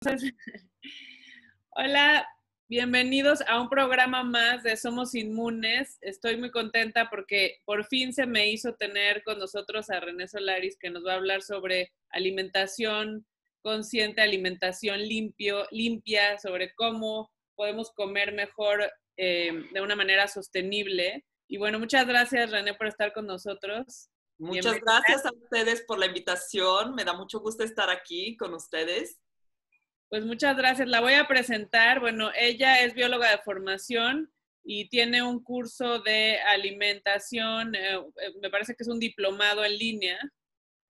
[1.72, 2.26] Hola,
[2.68, 5.98] bienvenidos a un programa más de Somos Inmunes.
[6.00, 10.78] Estoy muy contenta porque por fin se me hizo tener con nosotros a René Solaris
[10.80, 13.26] que nos va a hablar sobre alimentación
[13.62, 21.26] consciente, alimentación limpio, limpia, sobre cómo podemos comer mejor eh, de una manera sostenible.
[21.46, 24.08] Y bueno, muchas gracias René por estar con nosotros.
[24.38, 26.94] Muchas gracias a ustedes por la invitación.
[26.94, 29.20] Me da mucho gusto estar aquí con ustedes.
[30.10, 30.88] Pues muchas gracias.
[30.88, 32.00] La voy a presentar.
[32.00, 34.32] Bueno, ella es bióloga de formación
[34.64, 39.78] y tiene un curso de alimentación, eh, eh, me parece que es un diplomado en
[39.78, 40.18] línea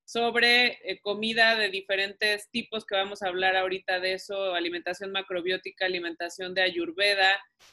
[0.06, 5.84] sobre eh, comida de diferentes tipos que vamos a hablar ahorita de eso, alimentación macrobiótica,
[5.84, 7.28] alimentación de ayurveda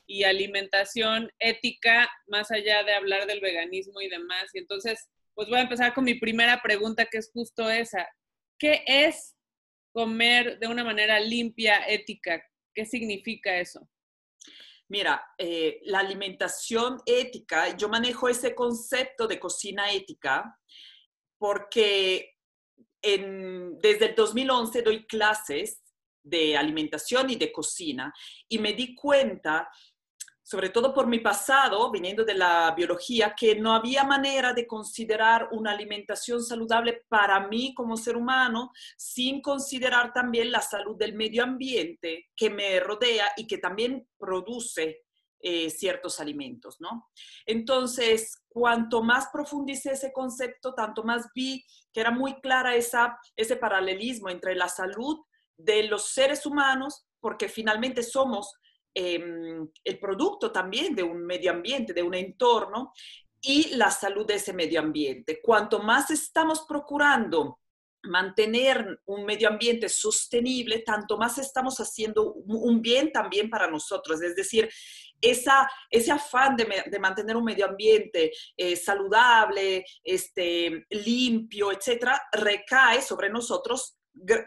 [0.06, 4.54] y alimentación ética, más allá de hablar del veganismo y demás.
[4.54, 8.06] Y entonces, pues voy a empezar con mi primera pregunta, que es justo esa.
[8.60, 9.37] ¿Qué es
[9.98, 12.40] comer de una manera limpia, ética.
[12.72, 13.90] ¿Qué significa eso?
[14.90, 20.56] Mira, eh, la alimentación ética, yo manejo ese concepto de cocina ética
[21.40, 22.36] porque
[23.02, 25.82] desde el 2011 doy clases
[26.22, 28.14] de alimentación y de cocina
[28.48, 29.68] y me di cuenta
[30.48, 35.50] sobre todo por mi pasado, viniendo de la biología, que no había manera de considerar
[35.52, 41.44] una alimentación saludable para mí como ser humano sin considerar también la salud del medio
[41.44, 45.02] ambiente que me rodea y que también produce
[45.42, 47.10] eh, ciertos alimentos, ¿no?
[47.46, 53.58] Entonces, cuanto más profundicé ese concepto, tanto más vi que era muy clara esa, ese
[53.58, 55.26] paralelismo entre la salud
[55.58, 58.54] de los seres humanos, porque finalmente somos
[58.98, 62.94] el producto también de un medio ambiente, de un entorno
[63.42, 65.40] y la salud de ese medio ambiente.
[65.42, 67.60] Cuanto más estamos procurando
[68.04, 74.22] mantener un medio ambiente sostenible, tanto más estamos haciendo un bien también para nosotros.
[74.22, 74.70] Es decir,
[75.22, 83.30] esa, ese afán de, mantener un medio ambiente eh, saludable, este, limpio, etcétera, recae sobre
[83.30, 83.98] nosotros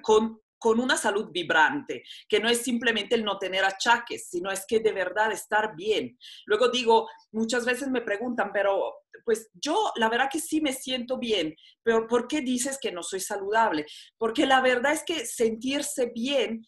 [0.03, 4.65] con con una salud vibrante, que no es simplemente el no tener achaques, sino es
[4.67, 6.17] que de verdad estar bien.
[6.47, 8.95] Luego digo, muchas veces me preguntan, pero
[9.25, 13.03] pues yo la verdad que sí me siento bien, pero ¿por qué dices que no
[13.03, 13.87] soy saludable?
[14.19, 16.65] Porque la verdad es que sentirse bien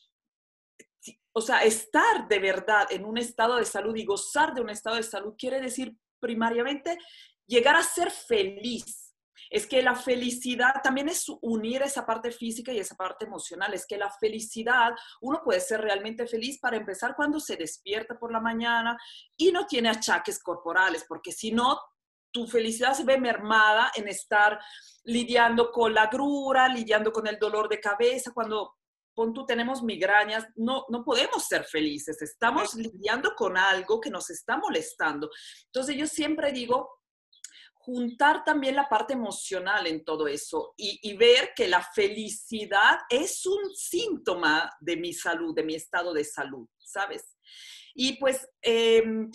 [1.35, 4.97] o sea, estar de verdad en un estado de salud y gozar de un estado
[4.97, 6.99] de salud quiere decir primariamente
[7.47, 9.02] llegar a ser feliz
[9.53, 13.75] es que la felicidad también es unir esa parte física y esa parte emocional.
[13.75, 18.33] Es que la felicidad, uno puede ser realmente feliz para empezar cuando se despierta por
[18.33, 18.97] la mañana
[19.37, 21.79] y no tiene achaques corporales, porque si no,
[22.31, 24.59] tu felicidad se ve mermada en estar
[25.05, 28.79] lidiando con la grura, lidiando con el dolor de cabeza, cuando
[29.15, 34.31] con tú tenemos migrañas, no, no podemos ser felices, estamos lidiando con algo que nos
[34.31, 35.29] está molestando.
[35.67, 37.02] Entonces yo siempre digo,
[37.85, 43.75] juntar también la parte emocional en todo eso y, ver que la felicidad es un
[43.75, 47.37] síntoma de mi salud, de mi estado de salud, ¿sabes?
[47.95, 49.31] Y pues em,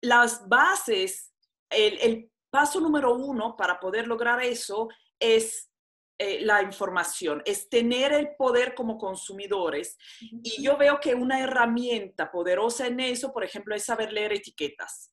[0.00, 1.32] las bases,
[1.70, 4.88] el, paso número uno para poder lograr eso
[5.18, 5.70] es
[6.18, 9.96] eh, la información, es tener el poder como consumidores.
[10.20, 15.12] Y yo veo que una herramienta poderosa en eso, por ejemplo, es saber leer etiquetas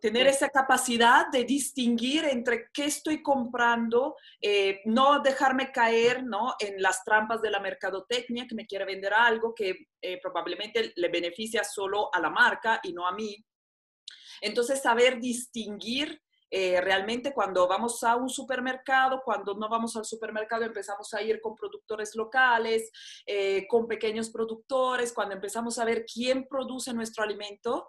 [0.00, 6.54] tener esa capacidad de distinguir entre qué estoy comprando, eh, no dejarme caer ¿no?
[6.60, 11.08] en las trampas de la mercadotecnia que me quiere vender algo que eh, probablemente le
[11.08, 13.34] beneficia solo a la marca y no a mí.
[14.40, 16.20] Entonces, saber distinguir
[16.50, 21.40] eh, realmente cuando vamos a un supermercado, cuando no vamos al supermercado, empezamos a ir
[21.40, 22.90] con productores locales,
[23.68, 27.88] con pequeños productores, cuando empezamos a ver quién produce nuestro alimento,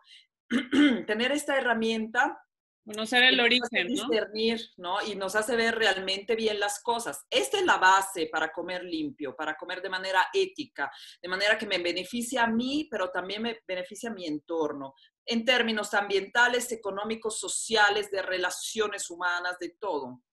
[1.07, 2.41] tener esta herramienta
[2.89, 4.97] Conocer el origen, discernir, ¿no?
[5.05, 7.23] Y nos hace ver realmente bien las cosas.
[7.29, 11.67] Esta es la base para comer limpio, para comer de manera ética, de manera que
[11.67, 17.39] me beneficie a mí, pero también me beneficia a mi entorno, en términos ambientales, económicos,
[17.39, 20.23] sociales, de relaciones humanas, de todo.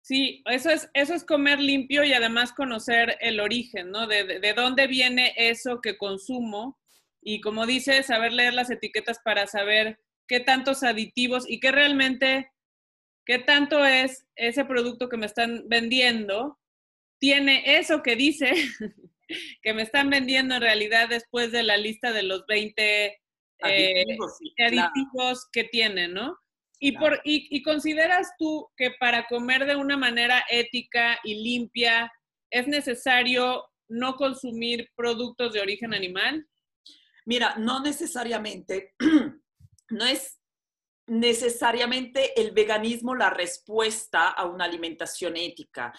[0.00, 4.06] Sí, eso es, eso es comer limpio y además conocer el origen, ¿no?
[4.06, 6.79] De, de dónde viene eso que consumo
[7.22, 12.50] y como dice, saber leer las etiquetas para saber qué tantos aditivos y qué realmente,
[13.26, 16.58] qué tanto es ese producto que me están vendiendo,
[17.18, 18.52] tiene eso que dice
[19.62, 23.20] que me están vendiendo en realidad después de la lista de los 20
[23.62, 24.04] eh,
[24.58, 26.38] aditivos, que tiene, ¿no?
[26.82, 32.10] Y, por, y consideras tú que para comer de una manera ética y limpia
[32.50, 36.46] es necesario no consumir productos de origen animal?
[37.26, 38.94] Mira, no necesariamente,
[39.90, 40.40] no es
[41.06, 45.92] necesariamente el veganismo la respuesta a una alimentación ética.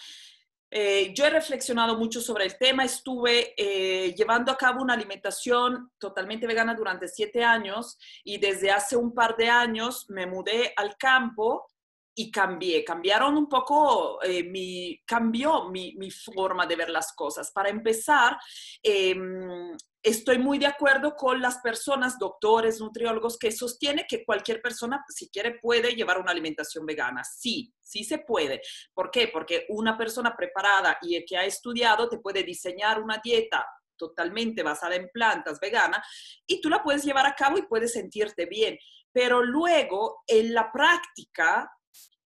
[0.74, 5.90] Eh, yo he reflexionado mucho sobre el tema, estuve eh, llevando a cabo una alimentación
[5.98, 10.96] totalmente vegana durante siete años y desde hace un par de años me mudé al
[10.96, 11.66] campo
[12.14, 17.50] y cambié, cambiaron un poco, eh, mi, cambió mi, mi, forma de ver las cosas.
[17.52, 18.36] Para empezar,
[18.82, 25.02] em, estoy muy de acuerdo con las personas, doctores, nutriólogos, que sostiene que cualquier persona,
[25.08, 27.24] si quiere, puede llevar una alimentación vegana.
[27.24, 28.60] Sí, sí se puede.
[28.92, 29.28] ¿Por qué?
[29.28, 33.66] Porque una persona preparada y que ha estudiado te puede diseñar una dieta
[33.96, 36.02] totalmente basada en plantas vegana
[36.46, 38.76] y tú la puedes llevar a cabo y puedes sentirte bien.
[39.12, 41.70] Pero luego, en la práctica,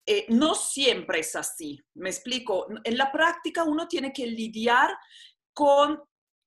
[0.05, 1.79] eh, no siempre es así.
[1.95, 2.67] Me explico.
[2.83, 4.95] En la práctica uno tiene que lidiar
[5.53, 6.01] con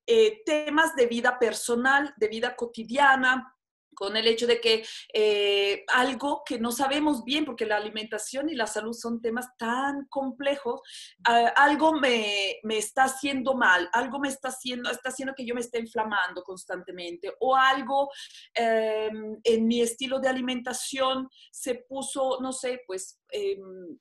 [0.07, 3.54] eh, temas de vida personal, de vida cotidiana,
[3.95, 8.55] con el hecho de que eh, algo que no sabemos bien, porque la alimentación y
[8.55, 10.81] la salud son temas tan complejos,
[11.27, 15.61] ah, algo me, está haciendo mal, algo me está haciendo, está haciendo que yo me
[15.61, 18.11] esté inflamando constantemente, o algo
[18.55, 23.21] em, en mi estilo de alimentación se puso, no sé, pues...
[23.31, 23.99] Em,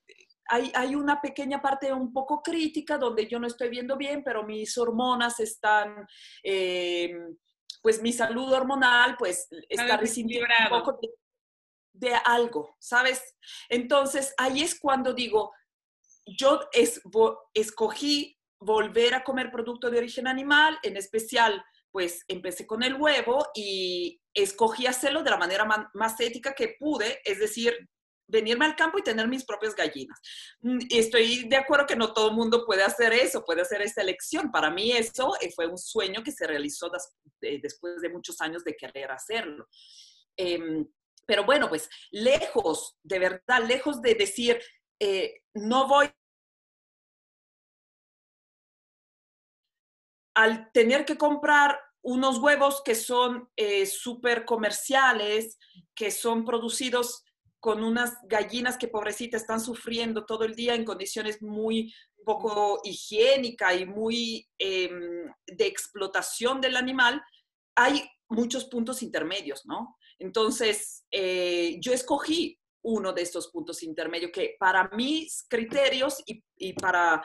[0.48, 4.78] hay, una pequeña parte un poco crítica donde yo no estoy viendo bien, pero mis
[4.78, 6.06] hormonas están,
[6.44, 7.12] eh,
[7.84, 11.00] pues mi salud hormonal, pues está resintiendo un poco
[11.92, 13.36] de, algo, ¿sabes?
[13.68, 15.52] Entonces, ahí es cuando digo,
[16.26, 16.62] yo
[17.54, 23.50] escogí volver a comer producto de origen animal, en especial, pues empecé con el huevo
[23.54, 27.90] y escogí hacerlo de la manera más ética que pude, es decir,
[28.34, 30.20] venirme al campo y tener mis propias gallinas.
[30.62, 34.02] Mm, estoy de acuerdo que no todo el mundo puede hacer eso, puede hacer esa
[34.02, 34.52] elección.
[34.52, 36.92] Para mí eso eh, fue un sueño que se realizó
[37.40, 39.68] después de muchos años de querer hacerlo.
[40.36, 40.86] Em,
[41.26, 44.60] pero bueno, pues lejos, de verdad, lejos de decir,
[45.00, 46.10] eh, no voy
[50.36, 55.58] al tener que comprar unos huevos que son eh, súper comerciales,
[55.96, 57.24] que son producidos
[57.64, 61.94] con unas gallinas que pobrecitas están sufriendo todo el día en condiciones muy
[62.26, 67.24] poco higiénicas y muy em, de explotación del animal,
[67.74, 69.96] hay muchos puntos intermedios, ¿no?
[70.20, 77.24] Entonces, eh, yo escogí uno de estos puntos intermedios que para mis criterios y para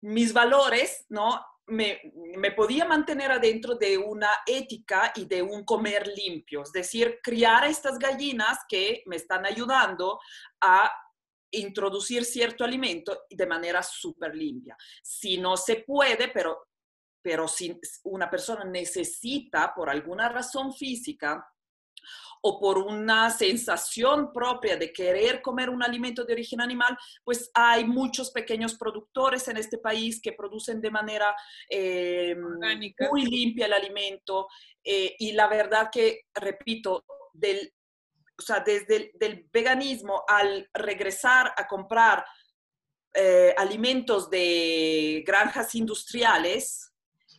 [0.00, 1.40] mis valores, ¿no?
[1.72, 7.64] Me, podía mantener adentro de una ética y de un comer limpio, es decir, criar
[7.64, 10.20] a estas gallinas que me están ayudando
[10.60, 10.90] a
[11.50, 14.76] introducir cierto alimento de manera súper limpia.
[15.02, 16.68] Si no se puede, pero,
[17.22, 21.46] pero si una persona necesita por alguna razón física
[22.42, 27.84] o por una sensación propia de querer comer un alimento de origen animal, pues hay
[27.84, 31.34] muchos pequeños productores en este país que producen de manera
[31.68, 32.34] eh,
[33.10, 34.48] muy limpia el alimento.
[34.82, 37.72] Eh, y la verdad que, repito, del,
[38.36, 42.24] o sea, desde el veganismo al regresar a comprar
[43.14, 46.88] eh, alimentos de granjas industriales,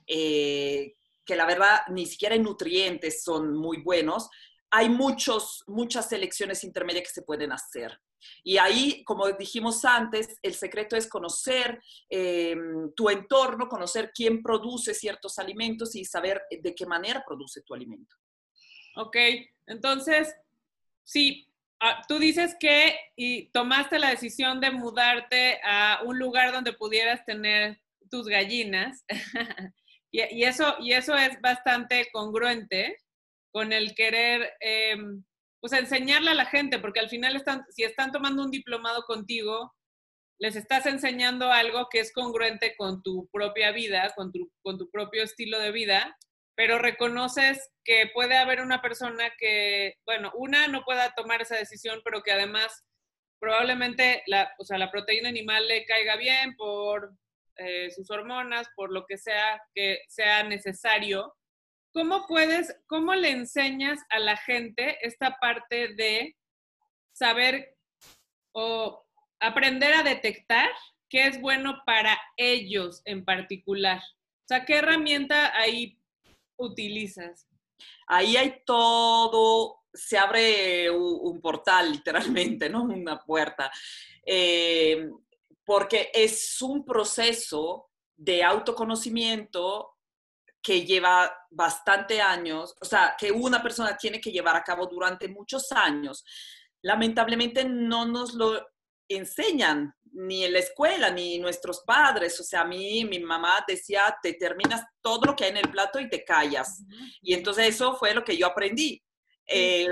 [0.06, 4.30] que la verdad ni siquiera en nutrientes son muy buenos,
[4.76, 7.96] hay muchos, muchas selecciones intermedias que se pueden hacer.
[8.44, 12.56] Y ahí, como dijimos antes, el secreto es conocer eh,
[12.96, 18.16] tu entorno, conocer quién produce ciertos alimentos y saber de qué manera produce tu alimento.
[18.96, 19.16] Ok,
[19.68, 20.36] entonces,
[21.04, 21.48] sí,
[21.80, 27.24] ah, tú dices que y tomaste la decisión de mudarte a un lugar donde pudieras
[27.26, 29.06] tener tus gallinas.
[30.12, 33.03] y, eso, y eso es bastante congruente
[33.54, 34.98] con el querer, eh,
[35.62, 39.74] pues enseñarle a la gente, porque al final están, si están tomando un diplomado contigo,
[40.40, 44.90] les estás enseñando algo que es congruente con tu propia vida, con tu, con tu
[44.90, 46.18] propio estilo de vida,
[46.56, 52.02] pero reconoces que puede haber una persona que, bueno, una no pueda tomar esa decisión,
[52.04, 52.84] pero que además
[53.40, 57.14] probablemente la, o sea, la proteína animal le caiga bien por
[57.58, 61.36] eh, sus hormonas, por lo que sea que sea necesario,
[61.94, 66.36] ¿cómo puedes, cómo le enseñas a la gente esta parte de
[67.14, 67.78] saber
[68.52, 69.06] o
[69.40, 70.70] aprender a detectar
[71.10, 74.00] qué es bueno para ellos en particular?
[74.00, 76.00] O sea, ¿qué herramienta ahí
[76.58, 77.48] utilizas?
[78.08, 82.84] Ahí hay todo, se abre un, portal literalmente, ¿no?
[82.84, 83.72] Una puerta.
[84.26, 85.10] Eh,
[85.66, 89.93] porque es un proceso de autoconocimiento
[90.64, 95.28] que lleva bastante años, o sea, que una persona tiene que llevar a cabo durante
[95.28, 96.24] muchos años.
[96.82, 98.66] Lamentablemente no nos lo
[99.10, 102.40] enseñan ni en la escuela, ni nuestros padres.
[102.40, 105.70] O sea, a mí, mi mamá decía, te terminas todo lo que hay en el
[105.70, 106.84] plato y te callas.
[107.22, 109.04] Y entonces eso fue lo que yo aprendí.
[109.46, 109.88] Eh,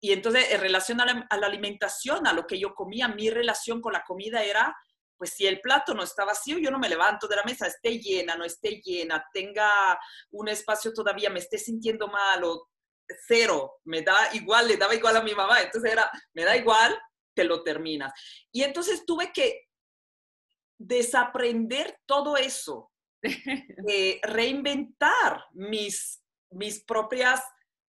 [0.00, 3.92] y entonces, en relación a la, alimentación, a lo que yo comía, mi relación con
[3.92, 4.74] la comida era,
[5.16, 7.98] pues si el plato no está vacío, yo no me levanto de la mesa, esté
[7.98, 9.98] llena, no esté llena, tenga
[10.30, 12.68] un espacio todavía, me esté sintiendo mal o
[13.26, 15.62] cero, me da igual, le daba igual a mi mamá.
[15.62, 16.98] Entonces era, me da igual,
[17.34, 18.12] te lo terminas.
[18.52, 19.66] Y entonces tuve que
[20.78, 22.90] desaprender todo eso,
[23.22, 27.42] eh, reinventar mis, mis, propias,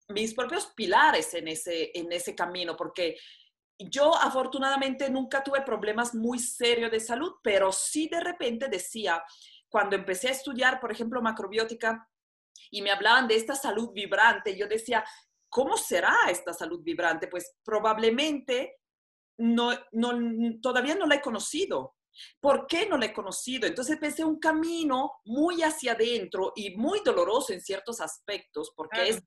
[0.09, 3.17] mis propios pilares en ese, en ese camino, porque
[3.79, 9.23] yo afortunadamente nunca tuve problemas muy serios de salud, pero sí de repente decía,
[9.69, 12.09] cuando empecé a estudiar, por ejemplo, macrobiótica,
[12.71, 15.05] y me hablaban de esta salud vibrante, yo decía,
[15.49, 17.29] ¿cómo será esta salud vibrante?
[17.29, 18.77] Pues probablemente
[19.39, 20.13] no, no,
[20.61, 21.97] todavía no la he conocido.
[22.41, 23.67] ¿Por qué no la he conocido?
[23.67, 29.23] Entonces empecé un camino muy hacia adentro y muy doloroso en ciertos aspectos, porque es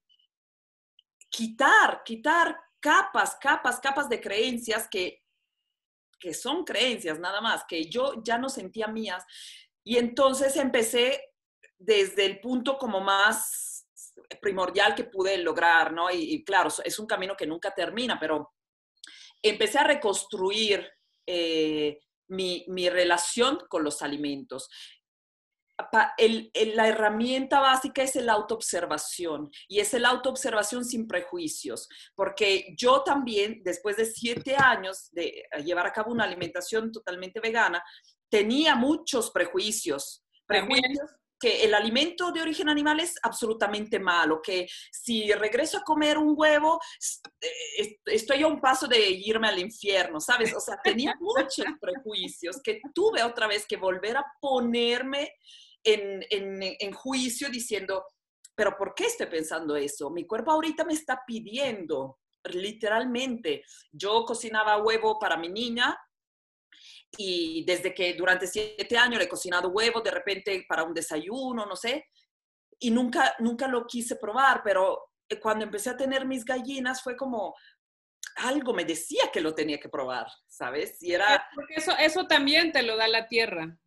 [1.30, 5.24] quitar, quitar capas, capas, capas de creencias que,
[6.20, 9.26] que son creencias nada más, que yo ya no sentía mías.
[9.84, 11.22] Y entonces empecé
[11.78, 13.88] desde el punto como más
[14.42, 16.12] primordial que pude lograr, ¿no?
[16.12, 18.54] Y, claro, es un camino que nunca termina, pero
[19.42, 20.88] empecé a reconstruir
[21.26, 24.70] eh, mi, relación con los alimentos.
[26.76, 33.62] La herramienta básica es el autoobservación y es el autoobservación sin prejuicios, porque yo también,
[33.64, 37.84] después de siete años de llevar a cabo una alimentación totalmente vegana,
[38.30, 40.24] tenía muchos prejuicios.
[40.46, 46.18] Prejuicios que el alimento de origen animal es absolutamente malo, que si regreso a comer
[46.18, 46.80] un huevo,
[47.42, 50.54] eh, estoy a un paso de irme al infierno, ¿sabes?
[50.54, 55.32] O sea, tenía muchos prejuicios que tuve otra vez que volver a ponerme
[55.84, 58.06] en, en juicio diciendo,
[58.56, 60.10] pero ¿por qué estoy pensando eso?
[60.10, 63.64] Mi cuerpo ahorita me está pidiendo, literalmente.
[63.92, 65.98] Yo cocinaba huevo para mi niña
[67.18, 71.66] y desde que durante siete años le he cocinado huevos de repente para un desayuno,
[71.66, 72.08] no sé,
[72.80, 77.16] y nunca, nunca lo quise probar, pero eh, cuando empecé a tener mis gallinas fue
[77.16, 77.56] como,
[78.38, 81.02] algo me decía que lo tenía que probar, ¿sabes?
[81.02, 81.48] Y era...
[81.54, 83.78] Porque eso, eso también te lo da la tierra.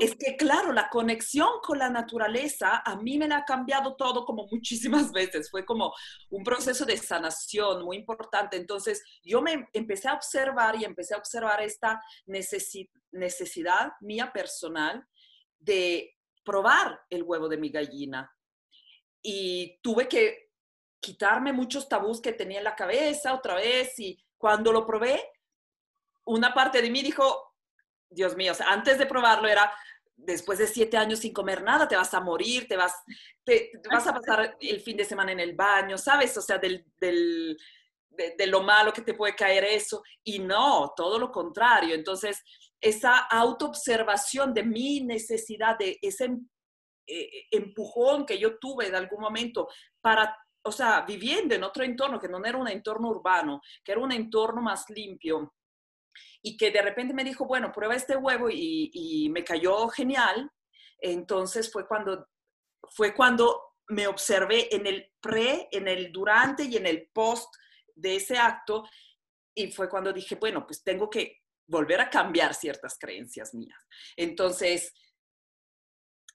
[0.00, 4.24] Es que, claro, la conexión con la naturaleza a mí me la ha cambiado todo
[4.24, 5.50] como muchísimas veces.
[5.50, 5.92] Fue como
[6.30, 8.56] un proceso de sanación muy importante.
[8.56, 15.04] Entonces, yo me empecé a observar y empecé a observar esta necesidad mía personal
[15.58, 16.14] de
[16.44, 18.30] probar el huevo de mi gallina.
[19.22, 20.50] Y tuve que
[21.00, 23.98] quitarme muchos tabús que tenía en la cabeza otra vez.
[23.98, 25.20] Y cuando lo probé,
[26.26, 27.53] una parte de mí dijo,
[28.14, 29.72] Dios mío, antes de probarlo era,
[30.16, 32.94] después de siete años sin comer nada, te vas a morir, te vas,
[33.44, 36.36] te, vas a pasar el fin de semana en el baño, ¿sabes?
[36.36, 37.56] O sea, del, del,
[38.10, 40.02] de, lo malo que te puede caer eso.
[40.22, 41.94] Y no, todo lo contrario.
[41.94, 42.42] Entonces,
[42.80, 46.30] esa autoobservación de mi necesidad, de ese
[47.06, 49.68] eh, empujón que yo tuve en algún momento
[50.00, 54.00] para, o sea, viviendo en otro entorno, que no era un entorno urbano, que era
[54.00, 55.53] un entorno más limpio,
[56.46, 60.50] y que de repente me dijo, bueno, prueba este huevo y, me cayó genial.
[60.98, 62.28] Entonces fue cuando,
[62.90, 67.48] fue cuando me observé en el pre, en el durante y en el post
[67.94, 68.84] de ese acto
[69.54, 73.80] y fue cuando dije, bueno, pues tengo que volver a cambiar ciertas creencias mías.
[74.14, 74.92] Entonces,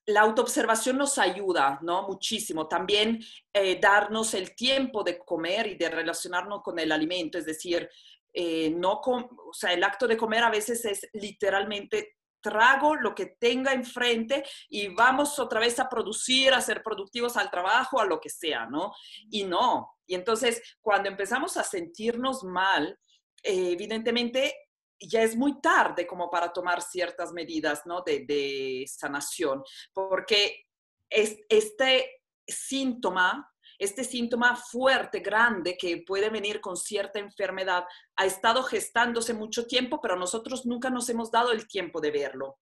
[0.07, 2.07] la autoobservación nos ayuda, ¿no?
[2.07, 2.67] Muchísimo.
[2.67, 3.23] También
[3.53, 7.87] eh, darnos el tiempo de comer y de relacionarnos con el alimento, es decir,
[8.33, 13.25] eh, no, o sea, el acto de comer a veces es literalmente trago lo que
[13.39, 18.19] tenga enfrente y vamos otra vez a producir, a ser productivos al trabajo, a lo
[18.19, 18.93] que sea, ¿no?
[19.29, 19.91] Y no.
[20.05, 22.97] Y entonces, cuando empezamos a sentirnos mal,
[23.43, 24.55] eh, evidentemente
[25.01, 28.01] ya es muy tarde como para tomar ciertas medidas, ¿no?
[28.01, 30.65] De, de sanación, porque
[31.09, 37.85] es, este síntoma este síntoma fuerte, grande, que puede venir con cierta enfermedad,
[38.17, 42.59] ha estado gestándose mucho tiempo, pero nosotros nunca nos hemos dado el tiempo de verlo.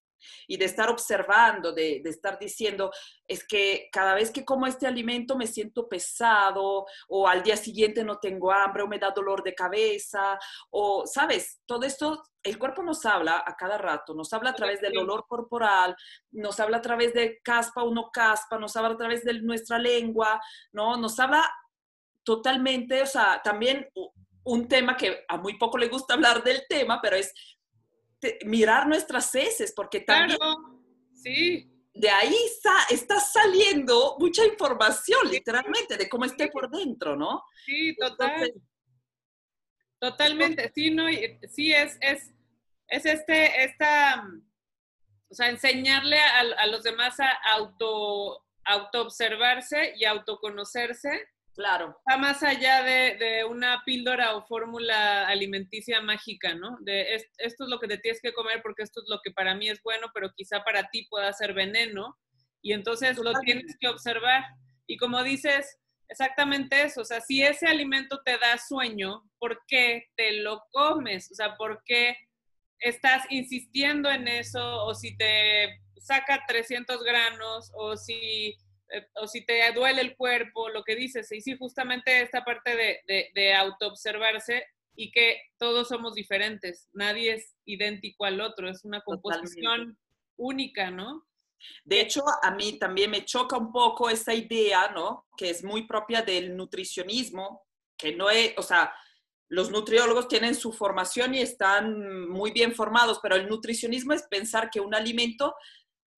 [0.48, 2.92] Y de estar observando, de, estar diciendo,
[3.28, 8.04] es que cada vez que como este alimento me siento pesado o al día siguiente
[8.04, 11.62] no tengo hambre o me da dolor de cabeza o, ¿sabes?
[11.66, 15.26] Todo esto, el cuerpo nos habla a cada rato, nos habla a través del olor
[15.28, 15.96] corporal,
[16.32, 19.80] nos habla a través de caspa o no caspa, nos habla a través de nuestra
[19.80, 20.40] lengua,
[20.72, 20.98] ¿no?
[20.98, 21.50] Nos habla
[22.24, 23.90] totalmente, o sea, también
[24.48, 27.34] un tema que a muy poco le gusta hablar del tema, pero es
[28.46, 30.38] mirar nuestras heces, porque también
[31.14, 31.70] sí.
[31.94, 32.36] de ahí
[32.90, 37.44] está, saliendo mucha información, literalmente, de cómo esté por dentro, ¿no?
[37.66, 38.54] Sí, total.
[40.00, 41.06] Totalmente, sí, no,
[41.50, 42.32] sí es, es,
[42.88, 44.24] es este, esta,
[45.30, 52.00] o sea, enseñarle a, a los demás a auto, auto observarse y autoconocerse Claro.
[52.08, 56.78] Va más allá de, una píldora o fórmula alimenticia mágica, ¿no?
[56.82, 59.56] De esto es lo que te tienes que comer porque esto es lo que para
[59.56, 62.16] mí es bueno, pero quizá para ti pueda ser veneno.
[62.62, 64.44] Y entonces lo tienes que observar.
[64.86, 67.02] Y como dices, exactamente eso.
[67.02, 71.32] O sea, si ese alimento te da sueño, ¿por qué te lo comes?
[71.32, 72.16] O sea, ¿por qué
[72.78, 74.86] estás insistiendo en eso?
[74.86, 78.56] O si te saca 300 granos, o si
[79.16, 83.00] o si te duele el cuerpo, lo que dices, y sí, justamente esta parte de,
[83.08, 84.66] de, de autoobservarse
[84.96, 89.98] y que todos somos diferentes, nadie es idéntico al otro, es una composición
[90.38, 91.28] única, ¿no?
[91.84, 95.28] De hecho, a mí también me choca un poco esa idea, ¿no?
[95.38, 97.64] Que es muy propia del nutricionismo,
[97.98, 98.94] que no es, o sea,
[99.50, 104.70] los nutriólogos tienen su formación y están muy bien formados, pero el nutricionismo es pensar
[104.70, 105.56] que un alimento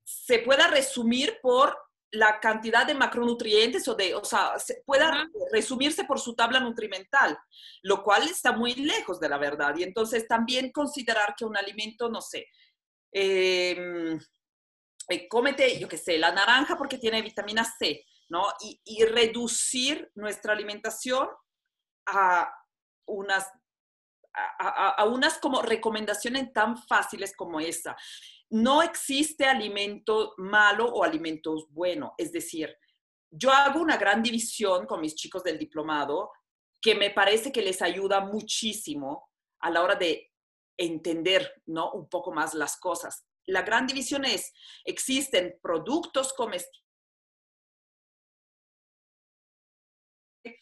[0.04, 1.78] se pueda resumir por
[2.12, 4.54] la cantidad de macronutrientes o de, o sea,
[4.86, 7.38] pueda resumirse por su tabla nutrimental,
[7.84, 9.76] lo cual está muy lejos de la verdad.
[9.78, 12.48] Y entonces también considerar que un alimento, no sé,
[13.12, 14.20] em,
[15.10, 18.46] eh, cómete, yo qué sé, la naranja porque tiene vitamina C, ¿no?
[18.62, 21.28] Y, y reducir nuestra alimentación
[22.08, 22.52] a
[23.08, 23.52] unas,
[24.34, 27.96] a, a unas como recomendaciones tan fáciles como esa
[28.52, 32.12] no existe alimento malo o alimentos buenos.
[32.18, 32.76] Es decir,
[33.30, 36.32] yo hago una gran división con mis chicos del diplomado
[36.82, 40.32] que me parece que les ayuda muchísimo a la hora de
[40.78, 41.92] entender ¿no?
[41.92, 43.26] un poco más las cosas.
[43.46, 44.54] La gran división es,
[44.86, 46.90] existen productos comestibles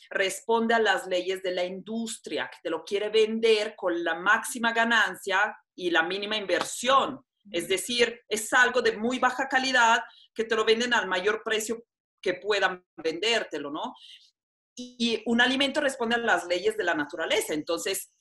[0.09, 4.71] responde a las leyes de la industria, que te lo quiere vender con la máxima
[4.71, 7.23] ganancia y la mínima inversión.
[7.51, 11.83] Es decir, es algo de muy baja calidad que te lo venden al mayor precio
[12.21, 13.93] que puedan vendértelo, ¿no?
[14.75, 17.53] Y un alimento responde a las leyes de la naturaleza.
[17.53, 18.11] Entonces,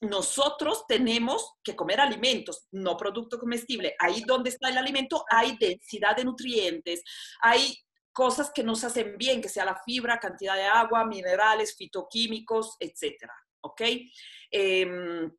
[0.00, 3.94] nosotros tenemos que comer alimentos, no producto comestible.
[3.98, 7.02] Ahí donde está el alimento hay densidad de nutrientes,
[7.40, 7.76] hay
[8.12, 13.34] cosas que nos hacen bien, que sea la fibra, cantidad de agua, minerales, fitoquímicos, etcétera.
[13.62, 13.82] ¿Ok?
[14.50, 15.30] Em,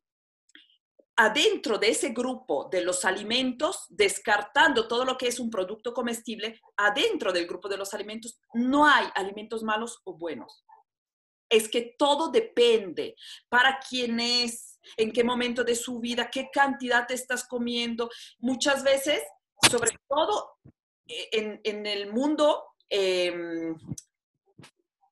[1.18, 6.60] adentro de ese grupo de los alimentos, descartando todo lo que es un producto comestible,
[6.76, 10.64] adentro del grupo de los alimentos no hay alimentos malos o buenos.
[11.50, 13.16] Es que todo depende
[13.48, 18.08] para quién es, en qué momento de su vida, qué cantidad te estás comiendo.
[18.38, 19.20] Muchas veces,
[19.68, 20.52] sobre todo
[21.08, 23.76] eh, en, el mundo, em,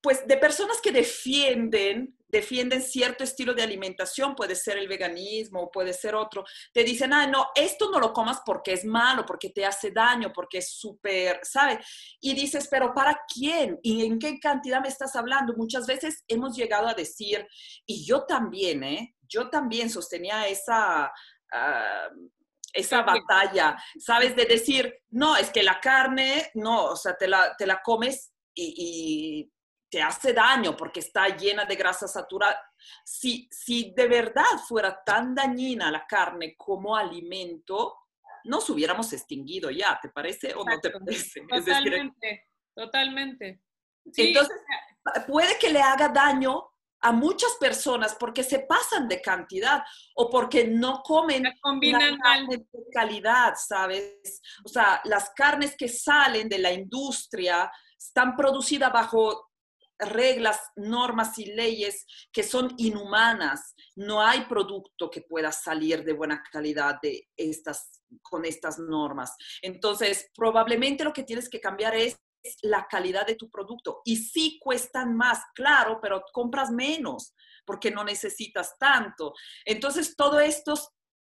[0.00, 5.92] pues de personas que defienden defienden cierto estilo de alimentación, puede ser el veganismo, puede
[5.92, 9.64] ser otro, te dicen, ah, no, esto no lo comas porque es malo, porque te
[9.64, 11.78] hace daño, porque es súper, ¿sabes?
[12.20, 13.78] Y dices, pero ¿para quién?
[13.82, 15.54] ¿Y en qué cantidad me estás hablando?
[15.56, 17.46] Muchas veces hemos llegado a decir,
[17.86, 19.14] y yo también, ¿eh?
[19.28, 21.12] Yo también sostenía esa...
[21.52, 22.08] Ah,
[22.72, 24.36] esa batalla, ¿sabes?
[24.36, 28.34] De decir, no, es que la carne, no, o sea, te la, te la comes
[28.54, 29.50] y
[29.88, 32.58] te hace daño porque está llena de grasa saturada.
[33.04, 37.96] Si, si de verdad fuera tan dañina la carne como alimento,
[38.44, 41.40] nos hubiéramos extinguido ya, ¿te parece o no te parece?
[41.48, 43.62] Totalmente, totalmente.
[44.04, 44.56] Entonces,
[45.26, 46.70] puede que le haga daño
[47.00, 49.82] a muchas personas porque se pasan de cantidad
[50.14, 54.40] o porque no comen combinan carne de calidad, ¿sabes?
[54.64, 59.50] O sea, las carnes que salen de la industria están producidas bajo
[59.98, 63.74] reglas, normas y leyes que son inhumanas.
[63.94, 69.34] No hay producto que pueda salir de buena calidad de estas, con estas normas.
[69.62, 72.18] Entonces, probablemente lo que tienes que cambiar es
[72.62, 74.02] la calidad de tu producto.
[74.04, 79.34] Y sí cuestan más, claro, pero compras menos porque no necesitas tanto.
[79.64, 80.74] Entonces, todo esto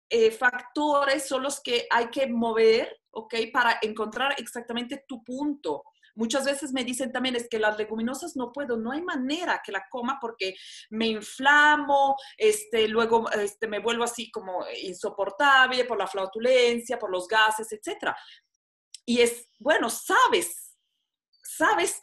[0.10, 3.36] eh, factores son los que hay que mover, ¿ok?
[3.52, 5.84] Para encontrar exactamente tu punto.
[6.16, 9.72] Muchas veces me dicen también es que las leguminosas no puedo, no hay manera que
[9.72, 10.56] la coma porque
[10.90, 17.28] me inflamo, este, luego este, me vuelvo así como insoportable por la flautulencia, por los
[17.28, 18.14] gases, etc.
[19.06, 20.78] Y es, bueno, sabes,
[21.44, 22.00] sabes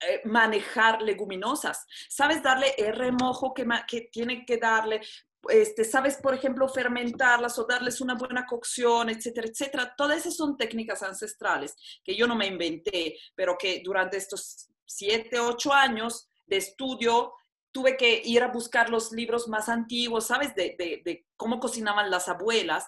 [0.00, 5.00] eh, manejar leguminosas, sabes darle el remojo que, que tiene que darle,
[5.48, 9.94] este, sabes, por ejemplo, fermentarlas o darles una buena cocción, etcétera, etcétera.
[9.96, 15.38] Todas esas son técnicas ancestrales que yo no me inventé, pero que durante estos siete,
[15.40, 17.32] ocho años de estudio
[17.72, 20.54] tuve que ir a buscar los libros más antiguos, ¿sabes?
[20.54, 22.86] De, de cómo cocinaban las abuelas,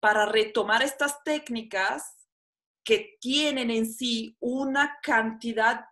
[0.00, 2.14] para retomar estas técnicas
[2.84, 5.86] que tienen en sí una cantidad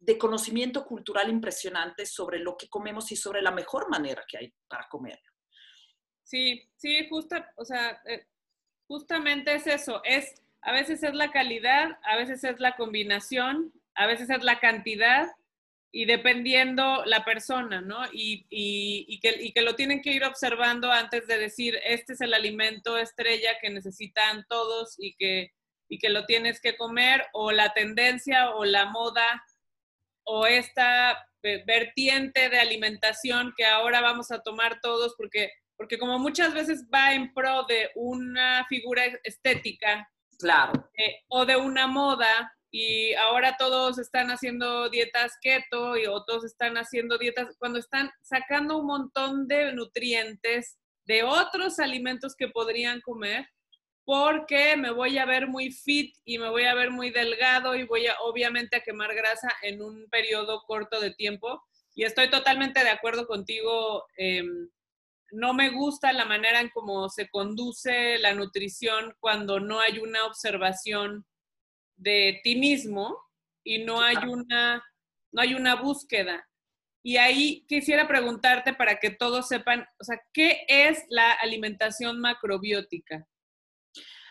[0.00, 4.54] de conocimiento cultural impresionante sobre lo que comemos y sobre la mejor manera que hay
[4.66, 5.20] para comer.
[6.24, 8.26] Sí, sí, justa, o sea, eh,
[8.86, 14.06] justamente es eso, es, a veces es la calidad, a veces es la combinación, a
[14.06, 15.28] veces es la cantidad
[15.92, 18.06] y dependiendo la persona, ¿no?
[18.12, 22.20] Y, y, que, y, que, lo tienen que ir observando antes de decir, este es
[22.20, 25.52] el alimento estrella que necesitan todos y que,
[25.88, 29.44] y que lo tienes que comer, o la tendencia o la moda
[30.32, 31.18] o esta
[31.66, 37.14] vertiente de alimentación que ahora vamos a tomar todos porque, porque como muchas veces va
[37.14, 40.08] en pro de una figura estética.
[40.38, 40.88] Claro.
[40.96, 46.76] Eh, o de una moda y ahora todos están haciendo dietas keto y otros están
[46.76, 53.48] haciendo dietas cuando están sacando un montón de nutrientes de otros alimentos que podrían comer
[54.10, 57.84] porque me voy a ver muy fit y me voy a ver muy delgado y
[57.84, 61.62] voy a obviamente a quemar grasa en un periodo corto de tiempo.
[61.94, 64.04] Y estoy totalmente de acuerdo contigo.
[64.16, 64.68] Em,
[65.30, 70.26] no me gusta la manera en cómo se conduce la nutrición cuando no hay una
[70.26, 71.24] observación
[71.94, 73.16] de ti mismo
[73.62, 74.82] y no hay una,
[75.30, 76.48] no hay una búsqueda.
[77.04, 83.24] Y ahí quisiera preguntarte para que todos sepan, o sea, ¿qué es la alimentación macrobiótica?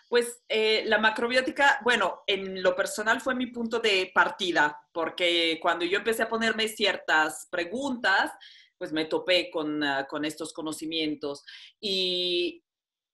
[0.10, 5.86] Pues eh, la macrobiótica, bueno, en lo personal fue mi punto de partida, porque cuando
[5.86, 8.32] yo empecé a ponerme ciertas preguntas,
[8.76, 11.46] pues me topé con, ah, estos conocimientos.
[11.80, 12.64] Y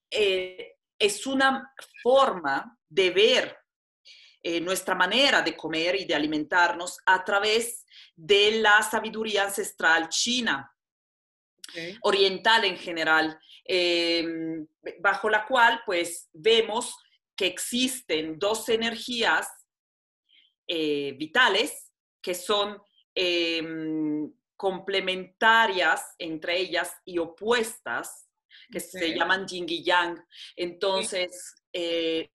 [0.10, 3.58] eh, es una forma de ver
[4.42, 10.72] eh, nuestra manera de comer y de alimentarnos a través de la sabiduría ancestral china,
[12.02, 13.40] oriental en general.
[13.64, 14.68] Em,
[15.00, 16.96] bajo la cual pues vemos
[17.36, 19.48] que existen dos energías
[20.68, 22.80] eh, vitales que son
[23.16, 28.28] em, complementarias entre ellas y opuestas,
[28.72, 30.24] que se llaman yin y yang.
[30.56, 32.30] Entonces, eh,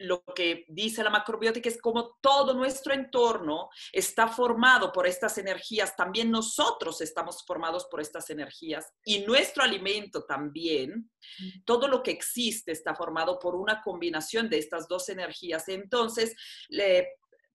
[0.00, 5.94] lo que dice la macrobiótica es como todo nuestro entorno está formado por estas energías,
[5.94, 11.10] también nosotros estamos formados por estas energías y nuestro alimento también,
[11.66, 15.68] todo lo que existe está formado por una combinación de estas dos energías.
[15.68, 16.34] Entonces,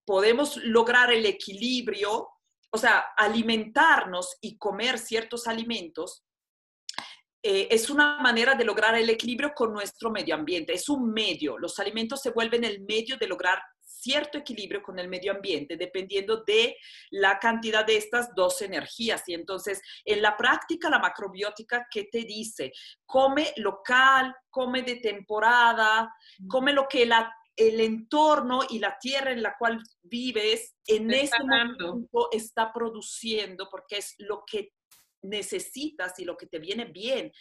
[0.04, 2.28] podemos lograr el equilibrio,
[2.70, 6.25] o sea, alimentarnos y comer ciertos alimentos
[7.48, 10.72] eh, es una manera de lograr el equilibrio con nuestro medio ambiente.
[10.72, 11.56] Es un medio.
[11.58, 16.42] Los alimentos se vuelven el medio de lograr cierto equilibrio con el medio ambiente, dependiendo
[16.42, 16.76] de
[17.10, 19.22] la cantidad de estas dos energías.
[19.28, 22.72] Y entonces, en la práctica, la macrobiótica, ¿qué te dice?
[23.04, 26.12] Come local, come de temporada,
[26.48, 27.08] come lo que
[27.56, 33.98] el entorno y la tierra en la cual vives en este momento está produciendo, porque
[33.98, 34.72] es lo que
[35.22, 37.32] necesitas y lo que te viene bien.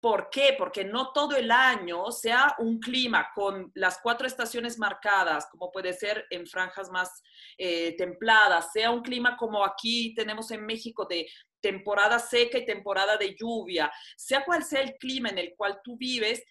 [0.00, 0.54] ¿Por qué?
[0.56, 5.92] Porque no todo el año sea un clima con las cuatro estaciones marcadas, como puede
[5.92, 7.20] ser en franjas más
[7.56, 11.26] eh, templadas, sea un clima como aquí tenemos en México de
[11.60, 15.96] temporada seca y temporada de lluvia, sea cual sea el clima en el cual tú
[15.96, 16.44] vives,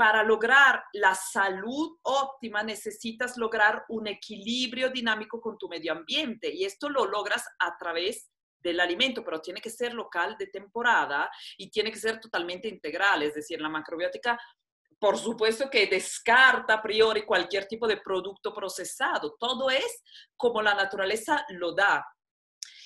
[0.00, 6.64] para lograr la salud óptima necesitas lograr un equilibrio dinámico con tu medio ambiente y
[6.64, 8.30] esto lo logras a través
[8.62, 13.22] del alimento, pero tiene que ser local de temporada y tiene que ser totalmente integral,
[13.22, 14.38] es decir, la macrobiótica
[15.00, 20.02] por supuesto que descarta a priori cualquier tipo de producto procesado, todo es
[20.36, 22.06] como la naturaleza lo da.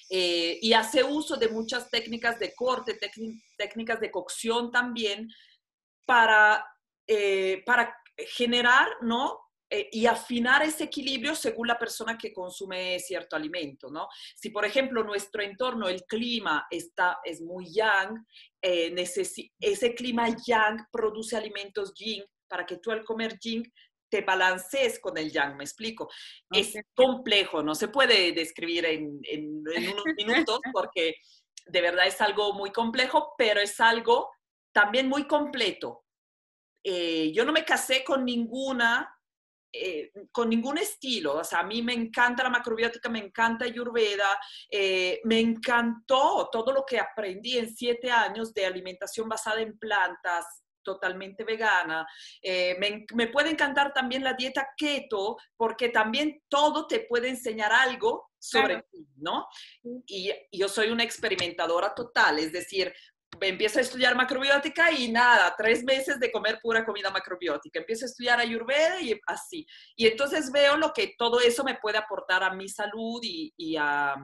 [0.09, 2.99] Eh, y hace uso de muchas técnicas de corte,
[3.59, 5.29] técnicas de cocción también,
[6.07, 6.65] para,
[7.07, 9.41] eh, para generar ¿no?
[9.71, 14.09] Eh, y afinar ese equilibrio según la persona que consume cierto alimento, ¿no?
[14.37, 18.27] Si, por ejemplo, nuestro entorno, el clima está, es muy yang,
[18.61, 18.95] eh,
[19.61, 23.65] ese clima yang produce alimentos yin para que tú al comer yin
[24.09, 26.09] te balancees con el yang, me explico.
[26.51, 29.21] Es complejo, no se puede describir en,
[29.67, 31.17] unos minutos porque
[31.67, 34.31] de verdad es algo muy complejo, pero es algo
[34.73, 36.05] también muy completo.
[36.85, 39.14] Eh, yo no me casé con ninguna
[39.77, 41.39] eh, con ningún estilo.
[41.39, 44.39] O sea, a mí me encanta la macrobiótica, me encanta Ayurveda,
[44.71, 50.65] eh, me encantó todo lo que aprendí en siete años de alimentación basada en plantas,
[50.85, 52.07] totalmente vegana.
[52.41, 52.77] Eh,
[53.15, 58.83] me, puede encantar también la dieta keto, porque también todo te puede enseñar algo sobre
[58.93, 59.49] ti, ¿no?
[60.07, 62.95] Y yo soy una experimentadora total, es decir,
[63.41, 67.79] empiezo a estudiar macrobiótica y nada, tres meses de comer pura comida macrobiótica.
[67.79, 69.67] Empiezo a estudiar ayurveda y así.
[69.97, 73.77] Y entonces veo lo que todo eso me puede aportar a mi salud y, y
[73.77, 74.15] a,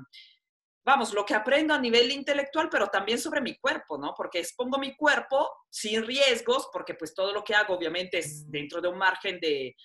[0.85, 4.15] vamos, lo que aprendo a nivel intelectual, pero también sobre mi cuerpo, ¿no?
[4.17, 8.81] Porque expongo mi cuerpo sin riesgos, porque pues todo lo que hago obviamente es dentro
[8.81, 9.77] de un margen de,